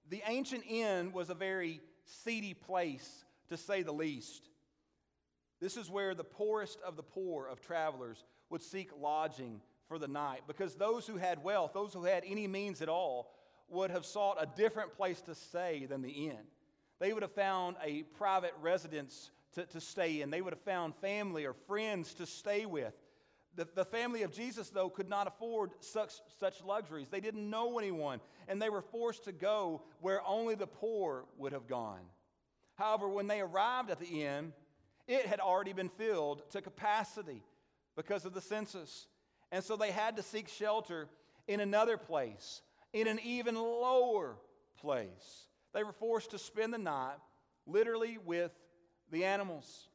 [0.09, 4.51] the ancient inn was a very seedy place, to say the least.
[5.61, 10.09] This is where the poorest of the poor of travelers would seek lodging for the
[10.09, 13.33] night because those who had wealth, those who had any means at all,
[13.69, 16.45] would have sought a different place to stay than the inn.
[16.99, 20.95] They would have found a private residence to, to stay in, they would have found
[20.97, 22.95] family or friends to stay with.
[23.55, 27.09] The, the family of Jesus, though, could not afford such, such luxuries.
[27.09, 31.53] They didn't know anyone, and they were forced to go where only the poor would
[31.53, 32.03] have gone.
[32.75, 34.53] However, when they arrived at the inn,
[35.09, 37.43] it had already been filled to capacity
[37.97, 39.07] because of the census.
[39.53, 41.09] And so they had to seek shelter
[41.47, 44.37] in another place, in an even lower
[44.81, 45.47] place.
[45.73, 47.17] They were forced to spend the night
[47.67, 48.53] literally with
[49.11, 49.89] the animals.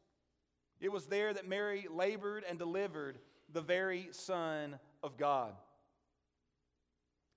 [0.80, 3.20] It was there that Mary labored and delivered
[3.52, 5.54] the very Son of God.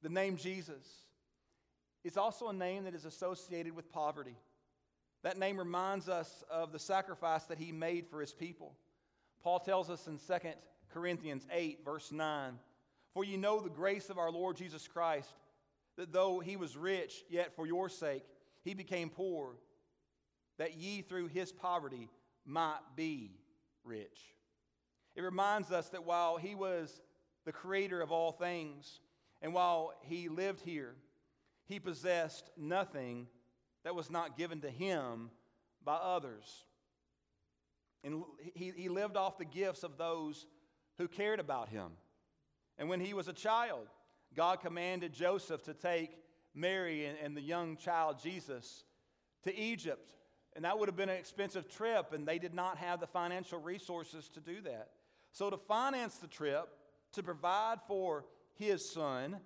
[0.03, 0.87] The name Jesus
[2.05, 4.37] is also a name that is associated with poverty.
[5.23, 8.75] That name reminds us of the sacrifice that he made for his people.
[9.43, 10.51] Paul tells us in 2
[10.93, 12.59] Corinthians 8, verse 9
[13.13, 15.31] For you know the grace of our Lord Jesus Christ,
[15.97, 18.25] that though he was rich, yet for your sake
[18.63, 19.57] he became poor,
[20.59, 22.09] that ye through his poverty
[22.45, 23.33] might be
[23.85, 24.35] rich.
[25.17, 27.01] It reminds us that while he was
[27.45, 29.01] the creator of all things,
[29.43, 30.97] and while he lived here,
[31.67, 33.27] he possessed nothing
[33.85, 35.31] that was not given to him
[35.85, 36.65] by others.
[38.03, 38.23] And
[38.55, 40.47] he, he lived off the gifts of those
[40.99, 41.93] who cared about him.
[42.79, 43.87] And when he was a child,
[44.35, 46.11] God commanded Joseph to take
[46.55, 48.85] Mary and, and the young child Jesus
[49.45, 50.11] to Egypt.
[50.57, 53.61] And that would have been an expensive trip, and they did not have the financial
[53.61, 54.91] resources to do that.
[55.33, 56.69] So, to finance the trip,
[57.13, 58.25] to provide for
[58.55, 59.41] his son,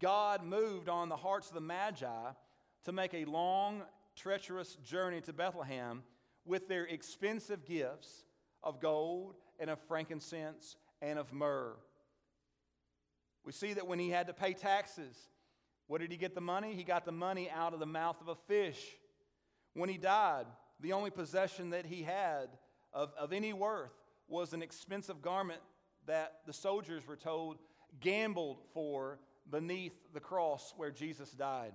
[0.00, 2.30] God moved on the hearts of the Magi
[2.84, 3.82] to make a long,
[4.14, 6.02] treacherous journey to Bethlehem
[6.46, 8.24] with their expensive gifts
[8.62, 11.74] of gold and of frankincense and of myrrh.
[13.44, 15.16] We see that when he had to pay taxes,
[15.86, 16.74] what did he get the money?
[16.74, 18.82] He got the money out of the mouth of a fish.
[19.74, 20.46] When he died,
[20.80, 22.48] the only possession that he had
[22.92, 23.92] of, of any worth
[24.28, 25.60] was an expensive garment
[26.06, 27.58] that the soldiers were told
[28.00, 29.18] gambled for
[29.48, 31.72] beneath the cross where Jesus died.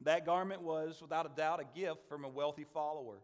[0.00, 3.20] That garment was, without a doubt, a gift from a wealthy follower.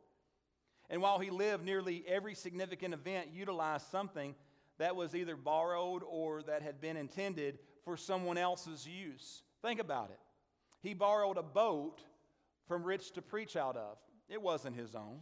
[0.89, 4.35] And while he lived, nearly every significant event utilized something
[4.81, 9.43] that was either borrowed or that had been intended for someone else's use.
[9.61, 10.18] Think about it.
[10.81, 12.01] He borrowed a boat
[12.66, 15.20] from Rich to preach out of, it wasn't his own.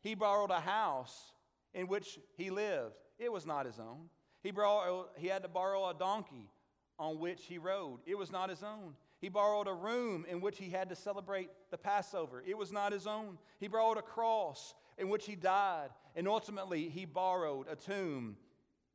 [0.00, 1.32] He borrowed a house
[1.72, 4.08] in which he lived, it was not his own.
[4.42, 6.50] He, borrowed, he had to borrow a donkey
[6.98, 8.94] on which he rode, it was not his own.
[9.20, 12.42] He borrowed a room in which he had to celebrate the Passover.
[12.46, 13.38] It was not his own.
[13.60, 15.88] He borrowed a cross in which he died.
[16.14, 18.36] And ultimately, he borrowed a tomb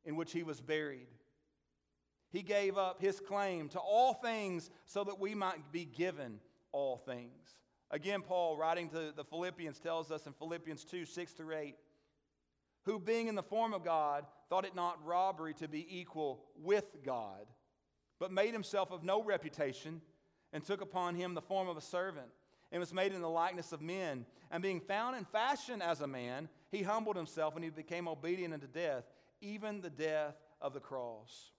[0.04, 1.06] in which he was buried.
[2.30, 6.40] He gave up his claim to all things so that we might be given
[6.72, 7.58] all things.
[7.90, 11.76] Again, Paul, writing to the Philippians, tells us in Philippians 2 6 through 8,
[12.84, 16.86] who being in the form of God, thought it not robbery to be equal with
[17.04, 17.46] God,
[18.18, 20.00] but made himself of no reputation,
[20.54, 22.28] and took upon him the form of a servant,
[22.70, 24.24] and was made in the likeness of men.
[24.50, 28.54] And being found in fashion as a man, he humbled himself, and he became obedient
[28.54, 29.04] unto death,
[29.42, 31.50] even the death of the cross.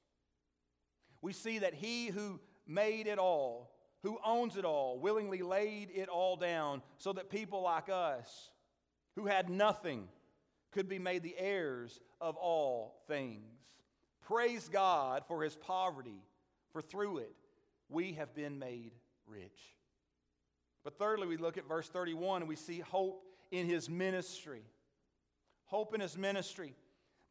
[1.22, 3.74] We see that he who made it all
[4.04, 8.52] who owns it all, willingly laid it all down so that people like us,
[9.16, 10.08] who had nothing,
[10.72, 13.40] could be made the heirs of all things.
[14.28, 16.22] Praise God for his poverty,
[16.72, 17.34] for through it
[17.90, 18.92] we have been made
[19.26, 19.76] rich.
[20.84, 24.64] But thirdly, we look at verse 31 and we see hope in his ministry.
[25.66, 26.76] Hope in his ministry.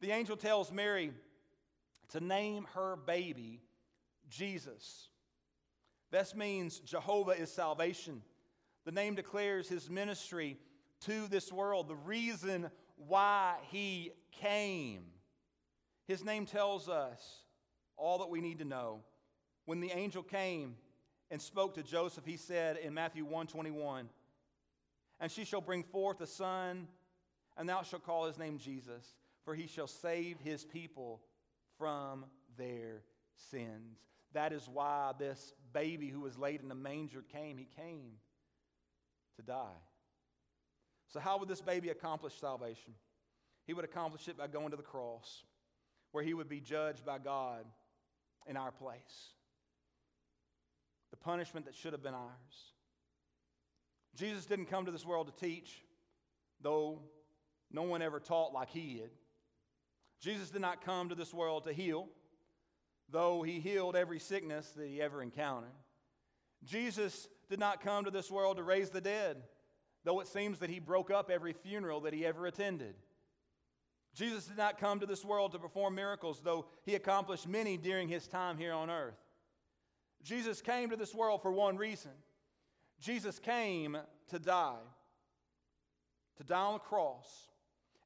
[0.03, 1.13] The angel tells Mary
[2.09, 3.61] to name her baby
[4.29, 5.07] Jesus.
[6.11, 8.21] This means Jehovah is salvation.
[8.83, 10.57] The name declares his ministry
[11.05, 15.05] to this world, the reason why he came.
[16.05, 17.45] His name tells us
[17.95, 18.99] all that we need to know.
[19.63, 20.75] When the angel came
[21.31, 24.09] and spoke to Joseph, he said in Matthew 121,
[25.21, 26.89] And she shall bring forth a son,
[27.55, 29.05] and thou shalt call his name Jesus,
[29.45, 31.21] for he shall save his people
[31.77, 32.25] from
[32.57, 33.01] their
[33.51, 33.99] sins.
[34.33, 37.57] That is why this baby who was laid in the manger came.
[37.57, 38.13] He came
[39.37, 39.81] to die.
[41.09, 42.93] So, how would this baby accomplish salvation?
[43.65, 45.43] He would accomplish it by going to the cross,
[46.11, 47.65] where he would be judged by God
[48.47, 49.31] in our place.
[51.11, 52.73] The punishment that should have been ours.
[54.15, 55.83] Jesus didn't come to this world to teach,
[56.61, 56.99] though
[57.71, 59.11] no one ever taught like he did.
[60.23, 62.07] Jesus did not come to this world to heal
[63.13, 65.71] though he healed every sickness that he ever encountered.
[66.65, 69.37] Jesus did not come to this world to raise the dead,
[70.03, 72.95] though it seems that he broke up every funeral that he ever attended.
[74.15, 78.07] Jesus did not come to this world to perform miracles, though he accomplished many during
[78.07, 79.17] his time here on earth.
[80.23, 82.11] Jesus came to this world for one reason
[82.99, 83.97] Jesus came
[84.29, 84.79] to die,
[86.37, 87.27] to die on the cross,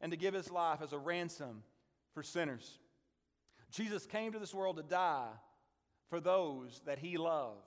[0.01, 1.63] and to give his life as a ransom
[2.17, 2.79] for sinners.
[3.69, 5.29] Jesus came to this world to die
[6.09, 7.61] for those that he loved.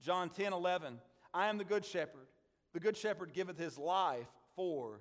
[0.00, 1.00] John 10 11,
[1.34, 2.28] I am the good shepherd.
[2.74, 5.00] The good shepherd giveth his life for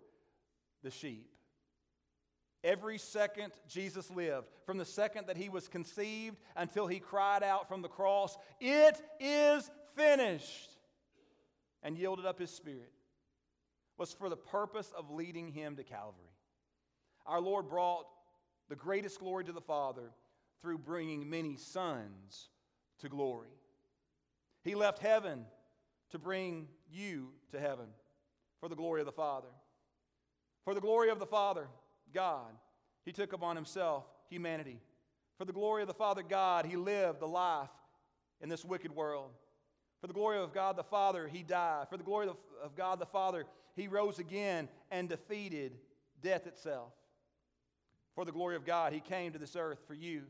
[0.82, 1.30] the sheep.
[2.64, 7.68] Every second Jesus lived, from the second that he was conceived until he cried out
[7.68, 10.72] from the cross, It is finished,
[11.84, 12.92] and yielded up his spirit,
[14.00, 16.34] was for the purpose of leading him to Calvary.
[17.28, 18.08] Our Lord brought
[18.72, 20.14] the greatest glory to the Father
[20.62, 22.48] through bringing many sons
[23.00, 23.50] to glory.
[24.64, 25.44] He left heaven
[26.12, 27.88] to bring you to heaven
[28.62, 29.50] for the glory of the Father.
[30.64, 31.68] For the glory of the Father,
[32.14, 32.48] God,
[33.04, 34.80] He took upon Himself humanity.
[35.38, 37.68] For the glory of the Father, God, He lived the life
[38.40, 39.32] in this wicked world.
[40.00, 41.90] For the glory of God the Father, He died.
[41.90, 42.30] For the glory
[42.64, 43.44] of God the Father,
[43.76, 45.74] He rose again and defeated
[46.24, 46.94] death itself.
[48.16, 50.24] For the glory of God, He came to this earth for you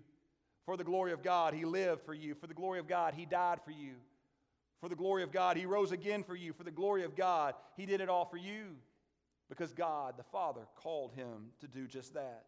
[0.66, 2.36] for the glory of God, He lived for you.
[2.36, 3.96] For the glory of God, He died for you.
[4.80, 6.54] For the glory of God, He rose again for you.
[6.54, 8.76] For the glory of God, He did it all for you
[9.50, 12.46] because God, the Father, called Him to do just that.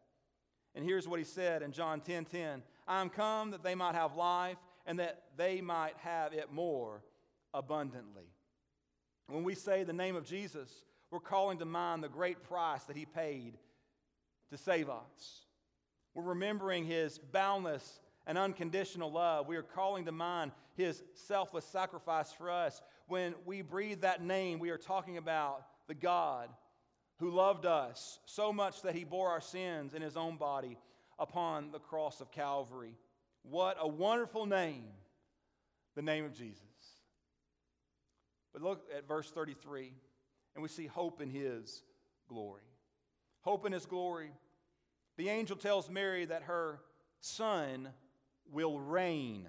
[0.75, 3.95] And here's what He said in John 10 10 I am come that they might
[3.95, 7.03] have life and that they might have it more
[7.53, 8.29] abundantly.
[9.27, 10.69] When we say the name of Jesus,
[11.09, 13.57] we're calling to mind the great price that He paid
[14.53, 15.45] to save us.
[16.13, 19.47] We're remembering His boundless and unconditional love.
[19.47, 22.81] We are calling to mind his selfless sacrifice for us.
[23.07, 26.49] When we breathe that name, we are talking about the God
[27.19, 30.77] who loved us so much that he bore our sins in his own body
[31.19, 32.95] upon the cross of Calvary.
[33.43, 34.85] What a wonderful name,
[35.95, 36.61] the name of Jesus.
[38.51, 39.91] But look at verse 33,
[40.55, 41.83] and we see hope in his
[42.29, 42.61] glory.
[43.41, 44.31] Hope in his glory.
[45.17, 46.79] The angel tells Mary that her
[47.19, 47.89] son
[48.51, 49.47] will reign.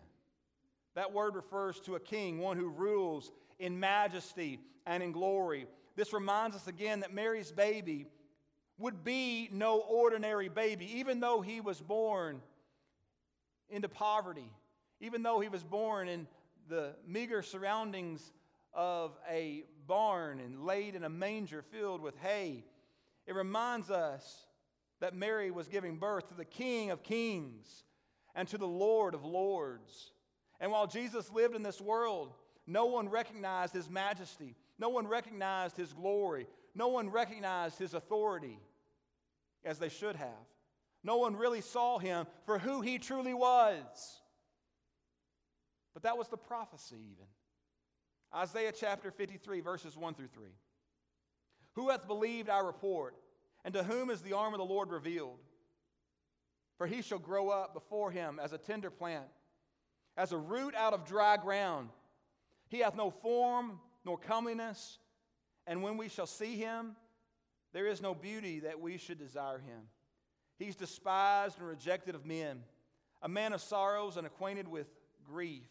[0.94, 5.66] That word refers to a king, one who rules in majesty and in glory.
[5.96, 8.06] This reminds us again that Mary's baby
[8.78, 12.40] would be no ordinary baby, even though he was born
[13.70, 14.50] into poverty,
[15.00, 16.26] even though he was born in
[16.68, 18.32] the meager surroundings
[18.72, 22.64] of a barn and laid in a manger filled with hay.
[23.26, 24.46] It reminds us
[25.05, 27.84] that Mary was giving birth to the King of Kings
[28.34, 30.12] and to the Lord of Lords.
[30.61, 32.32] And while Jesus lived in this world,
[32.66, 38.59] no one recognized his majesty, no one recognized his glory, no one recognized his authority
[39.62, 40.46] as they should have.
[41.02, 44.22] No one really saw him for who he truly was.
[45.92, 47.26] But that was the prophecy, even.
[48.34, 50.44] Isaiah chapter 53, verses 1 through 3.
[51.74, 53.16] Who hath believed our report,
[53.64, 55.38] and to whom is the arm of the Lord revealed?
[56.76, 59.26] For he shall grow up before him as a tender plant,
[60.16, 61.88] as a root out of dry ground.
[62.68, 64.98] He hath no form nor comeliness,
[65.66, 66.96] and when we shall see him,
[67.72, 69.80] there is no beauty that we should desire him.
[70.58, 72.62] He's despised and rejected of men,
[73.22, 74.86] a man of sorrows and acquainted with
[75.24, 75.66] grief.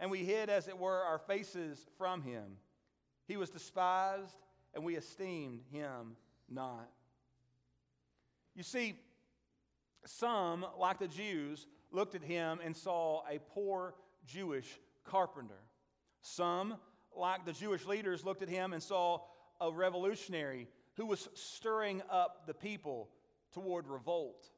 [0.00, 2.56] And we hid, as it were, our faces from him.
[3.28, 4.36] He was despised,
[4.74, 6.16] and we esteemed him
[6.48, 6.90] not.
[8.54, 8.94] You see,
[10.06, 13.94] some, like the Jews, looked at him and saw a poor
[14.26, 15.60] Jewish carpenter.
[16.20, 16.76] Some,
[17.16, 19.20] like the Jewish leaders, looked at him and saw
[19.60, 23.08] a revolutionary who was stirring up the people
[23.52, 24.48] toward revolt.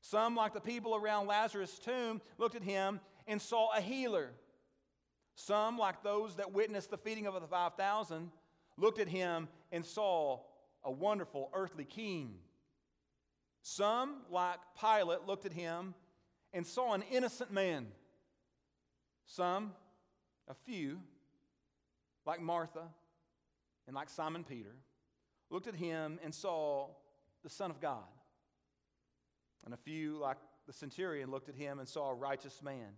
[0.00, 4.30] Some, like the people around Lazarus' tomb, looked at him and saw a healer.
[5.34, 8.30] Some, like those that witnessed the feeding of the 5,000,
[8.76, 10.40] looked at him and saw
[10.84, 12.36] a wonderful earthly king.
[13.62, 15.94] Some, like Pilate, looked at him
[16.52, 17.86] and saw an innocent man.
[19.26, 19.72] Some,
[20.48, 21.00] a few,
[22.24, 22.88] like Martha
[23.86, 24.74] and like Simon Peter,
[25.50, 26.88] looked at him and saw
[27.42, 28.04] the Son of God.
[29.64, 32.96] And a few, like the centurion, looked at him and saw a righteous man.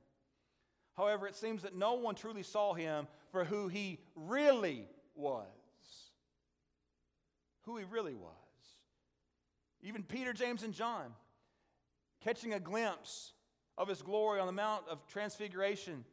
[0.96, 4.84] However, it seems that no one truly saw him for who he really
[5.14, 5.46] was.
[7.62, 8.34] Who he really was.
[9.82, 11.14] Even Peter, James, and John,
[12.22, 13.32] catching a glimpse
[13.78, 16.04] of his glory on the Mount of Transfiguration,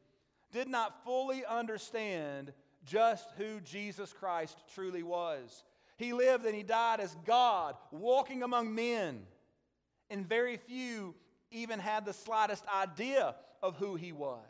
[0.51, 2.53] did not fully understand
[2.85, 5.63] just who Jesus Christ truly was.
[5.97, 9.23] He lived and he died as God, walking among men.
[10.09, 11.15] And very few
[11.51, 14.41] even had the slightest idea of who he was.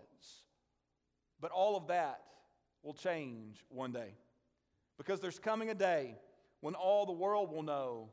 [1.39, 2.22] But all of that
[2.84, 4.13] will change one day.
[4.97, 6.15] Because there's coming a day
[6.61, 8.09] when all the world will know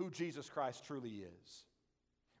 [0.00, 1.64] who Jesus Christ truly is.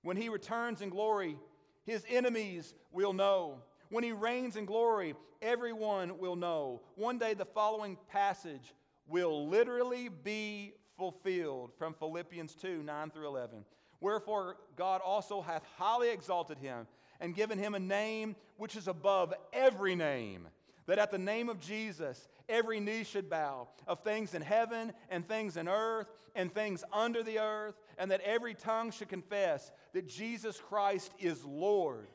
[0.02, 1.36] When he returns in glory,
[1.84, 3.58] his enemies will know.
[3.90, 6.80] When he reigns in glory, everyone will know.
[6.94, 8.74] One day, the following passage
[9.06, 13.64] will literally be fulfilled from Philippians 2 9 through 11.
[14.00, 16.86] Wherefore, God also hath highly exalted him
[17.20, 20.48] and given him a name which is above every name,
[20.90, 25.26] that at the name of Jesus every knee should bow, of things in heaven and
[25.28, 30.08] things in earth and things under the earth, and that every tongue should confess that
[30.08, 32.08] Jesus Christ is Lord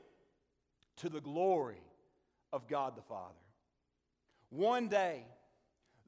[0.97, 1.80] to the glory
[2.51, 3.34] of God the Father.
[4.49, 5.23] One day,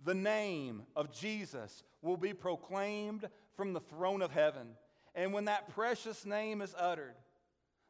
[0.04, 4.68] the name of Jesus will be proclaimed from the throne of heaven.
[5.16, 7.16] And when that precious name is uttered,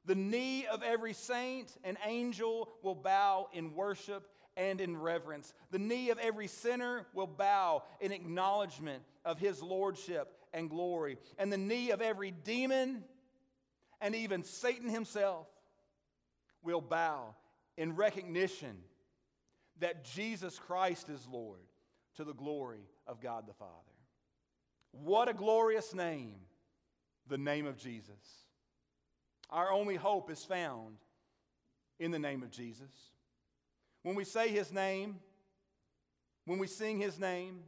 [0.05, 5.53] the knee of every saint and angel will bow in worship and in reverence.
[5.71, 11.17] The knee of every sinner will bow in acknowledgement of his lordship and glory.
[11.37, 13.03] And the knee of every demon
[14.01, 15.47] and even Satan himself
[16.63, 17.35] will bow
[17.77, 18.75] in recognition
[19.79, 21.61] that Jesus Christ is Lord
[22.15, 23.71] to the glory of God the Father.
[24.91, 26.35] What a glorious name,
[27.27, 28.47] the name of Jesus.
[29.51, 30.97] Our only hope is found
[31.99, 32.91] in the name of Jesus.
[34.07, 35.19] When we say his name,
[36.45, 37.59] when we sing his name,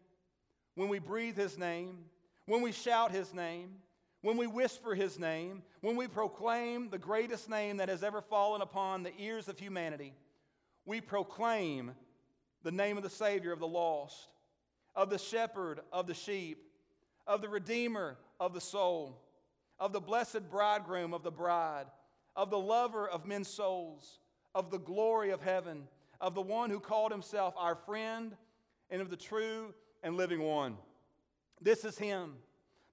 [0.74, 2.06] when we breathe his name,
[2.46, 3.72] when we shout his name,
[4.22, 8.62] when we whisper his name, when we proclaim the greatest name that has ever fallen
[8.62, 10.14] upon the ears of humanity,
[10.86, 11.92] we proclaim
[12.64, 14.30] the name of the Savior of the lost
[14.96, 16.64] of the shepherd of the sheep,
[17.28, 19.22] of the redeemer of the soul,
[19.78, 21.88] of the blessed bridegroom of the bride,
[22.38, 24.20] of the lover of men's souls,
[24.56, 25.86] of the glory of heaven,
[26.22, 28.36] of the one who called himself our friend,
[28.90, 30.78] and of the true and living one.
[31.62, 32.36] This is him,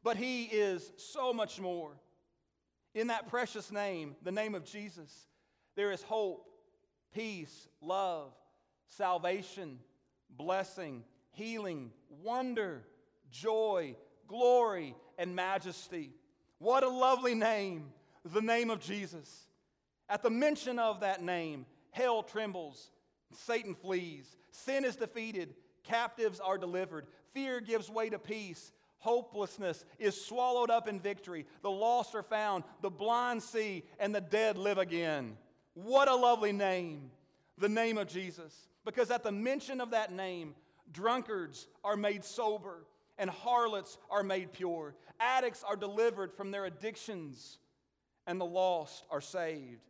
[0.03, 1.93] but he is so much more.
[2.95, 5.29] In that precious name, the name of Jesus,
[5.75, 6.49] there is hope,
[7.15, 8.33] peace, love,
[8.89, 9.79] salvation,
[10.31, 12.83] blessing, healing, wonder,
[13.31, 13.97] joy,
[14.27, 16.13] glory, and majesty.
[16.59, 17.93] What a lovely name,
[18.25, 19.47] the name of Jesus.
[20.09, 22.91] At the mention of that name, hell trembles,
[23.33, 25.55] Satan flees, sin is defeated,
[25.85, 31.71] captives are delivered, fear gives way to peace, hopelessness is swallowed up in victory, the
[31.71, 35.37] lost are found, the blind see, and the dead live again.
[35.75, 37.11] What a lovely name,
[37.59, 38.69] the name of Jesus.
[38.85, 40.55] Because at the mention of that name,
[40.93, 42.87] drunkards are made sober,
[43.19, 44.95] and harlots are made pure.
[45.21, 47.59] Addicts are delivered from their addictions,
[48.27, 49.83] and the lost are saved.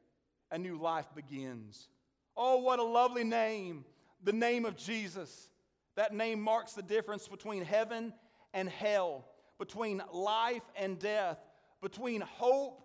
[0.51, 1.89] A new life begins.
[2.37, 3.84] Oh, what a lovely name,
[4.22, 5.49] the name of Jesus.
[5.97, 8.12] That name marks the difference between heaven
[8.53, 9.24] and hell,
[9.59, 11.39] between life and death,
[11.80, 12.82] between hope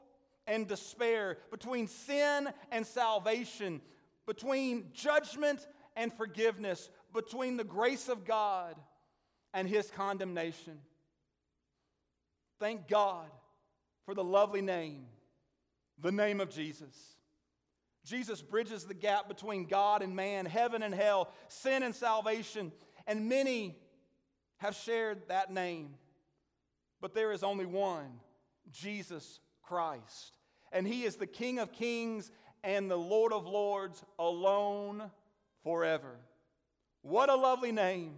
[0.47, 3.81] and despair, between sin and salvation,
[4.25, 8.75] between judgment and forgiveness, between the grace of God
[9.53, 10.79] and his condemnation.
[12.59, 13.27] Thank God
[14.05, 15.05] for the lovely name,
[15.99, 16.95] the name of Jesus.
[18.05, 22.71] Jesus bridges the gap between God and man, heaven and hell, sin and salvation,
[23.05, 23.77] and many
[24.57, 25.95] have shared that name.
[26.99, 28.19] But there is only one
[28.71, 30.37] Jesus Christ.
[30.71, 32.31] And he is the King of kings
[32.63, 35.09] and the Lord of lords alone
[35.63, 36.17] forever.
[37.01, 38.15] What a lovely name,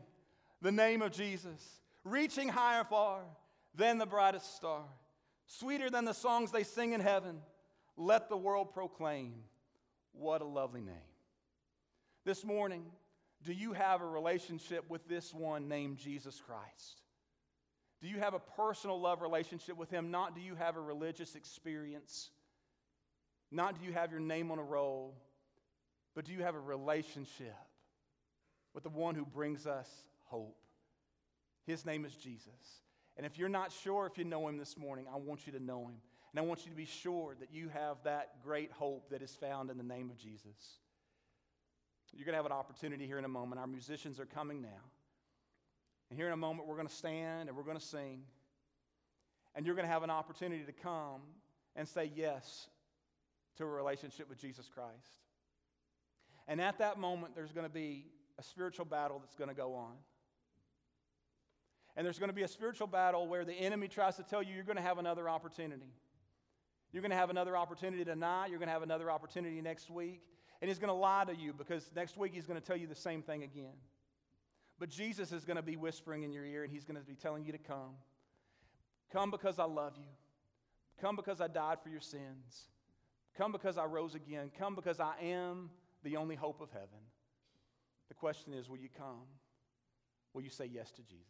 [0.61, 3.21] the name of Jesus, reaching higher far
[3.75, 4.83] than the brightest star,
[5.45, 7.39] sweeter than the songs they sing in heaven.
[7.95, 9.33] Let the world proclaim,
[10.13, 10.95] what a lovely name.
[12.25, 12.85] This morning,
[13.43, 17.01] do you have a relationship with this one named Jesus Christ?
[18.01, 20.11] Do you have a personal love relationship with him?
[20.11, 22.29] Not do you have a religious experience?
[23.51, 25.15] Not do you have your name on a roll,
[26.15, 27.55] but do you have a relationship
[28.73, 29.89] with the one who brings us
[30.25, 30.57] hope?
[31.65, 32.81] His name is Jesus.
[33.15, 35.63] And if you're not sure if you know him this morning, I want you to
[35.63, 35.97] know him.
[36.33, 39.35] And I want you to be sure that you have that great hope that is
[39.35, 40.79] found in the name of Jesus.
[42.15, 43.59] You're going to have an opportunity here in a moment.
[43.59, 44.81] Our musicians are coming now.
[46.09, 48.21] And here in a moment, we're going to stand and we're going to sing.
[49.55, 51.21] And you're going to have an opportunity to come
[51.75, 52.67] and say yes
[53.57, 55.21] to a relationship with Jesus Christ.
[56.47, 58.05] And at that moment, there's going to be
[58.37, 59.93] a spiritual battle that's going to go on.
[61.95, 64.53] And there's going to be a spiritual battle where the enemy tries to tell you
[64.53, 65.93] you're going to have another opportunity.
[66.93, 68.51] You're going to have another opportunity tonight.
[68.51, 70.21] You're going to have another opportunity next week.
[70.61, 72.87] And he's going to lie to you because next week he's going to tell you
[72.87, 73.73] the same thing again.
[74.79, 77.15] But Jesus is going to be whispering in your ear and he's going to be
[77.15, 77.95] telling you to come.
[79.11, 80.07] Come because I love you.
[81.01, 82.67] Come because I died for your sins.
[83.37, 84.51] Come because I rose again.
[84.57, 85.71] Come because I am
[86.03, 86.87] the only hope of heaven.
[88.07, 89.25] The question is will you come?
[90.33, 91.27] Will you say yes to Jesus?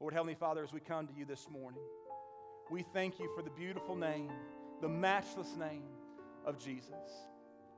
[0.00, 1.82] Lord Heavenly Father, as we come to you this morning,
[2.70, 4.30] we thank you for the beautiful name,
[4.84, 5.80] the matchless name
[6.44, 6.92] of Jesus,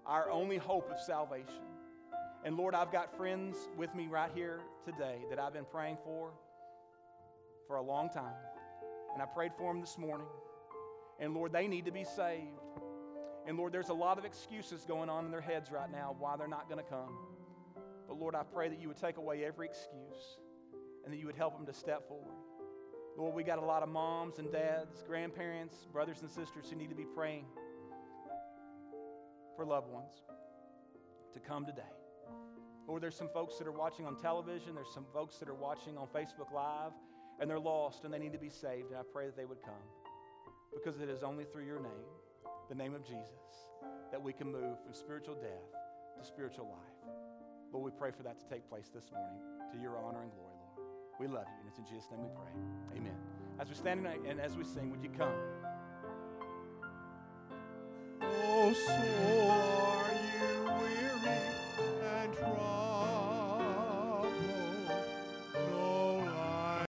[0.06, 1.62] our only hope of salvation.
[2.44, 6.32] And Lord, I've got friends with me right here today that I've been praying for
[7.68, 8.34] for a long time.
[9.14, 10.26] And I prayed for them this morning.
[11.20, 12.58] And Lord, they need to be saved.
[13.46, 16.36] And Lord, there's a lot of excuses going on in their heads right now why
[16.36, 17.16] they're not going to come.
[18.08, 20.38] But Lord, I pray that you would take away every excuse
[21.04, 22.34] and that you would help them to step forward.
[23.16, 26.90] Lord, we got a lot of moms and dads, grandparents, brothers and sisters who need
[26.90, 27.46] to be praying
[29.56, 30.12] for loved ones
[31.32, 31.82] to come today.
[32.86, 35.96] Lord, there's some folks that are watching on television, there's some folks that are watching
[35.96, 36.92] on Facebook Live,
[37.40, 38.90] and they're lost and they need to be saved.
[38.90, 39.74] And I pray that they would come
[40.74, 42.06] because it is only through your name,
[42.68, 43.66] the name of Jesus,
[44.10, 45.72] that we can move from spiritual death
[46.18, 47.12] to spiritual life.
[47.72, 49.40] Lord, we pray for that to take place this morning
[49.72, 50.55] to your honor and glory.
[51.18, 52.98] We love you, and it's in Jesus' name we pray.
[52.98, 53.16] Amen.
[53.58, 55.32] As we stand tonight and as we sing, would you come?
[58.20, 59.65] Oh, so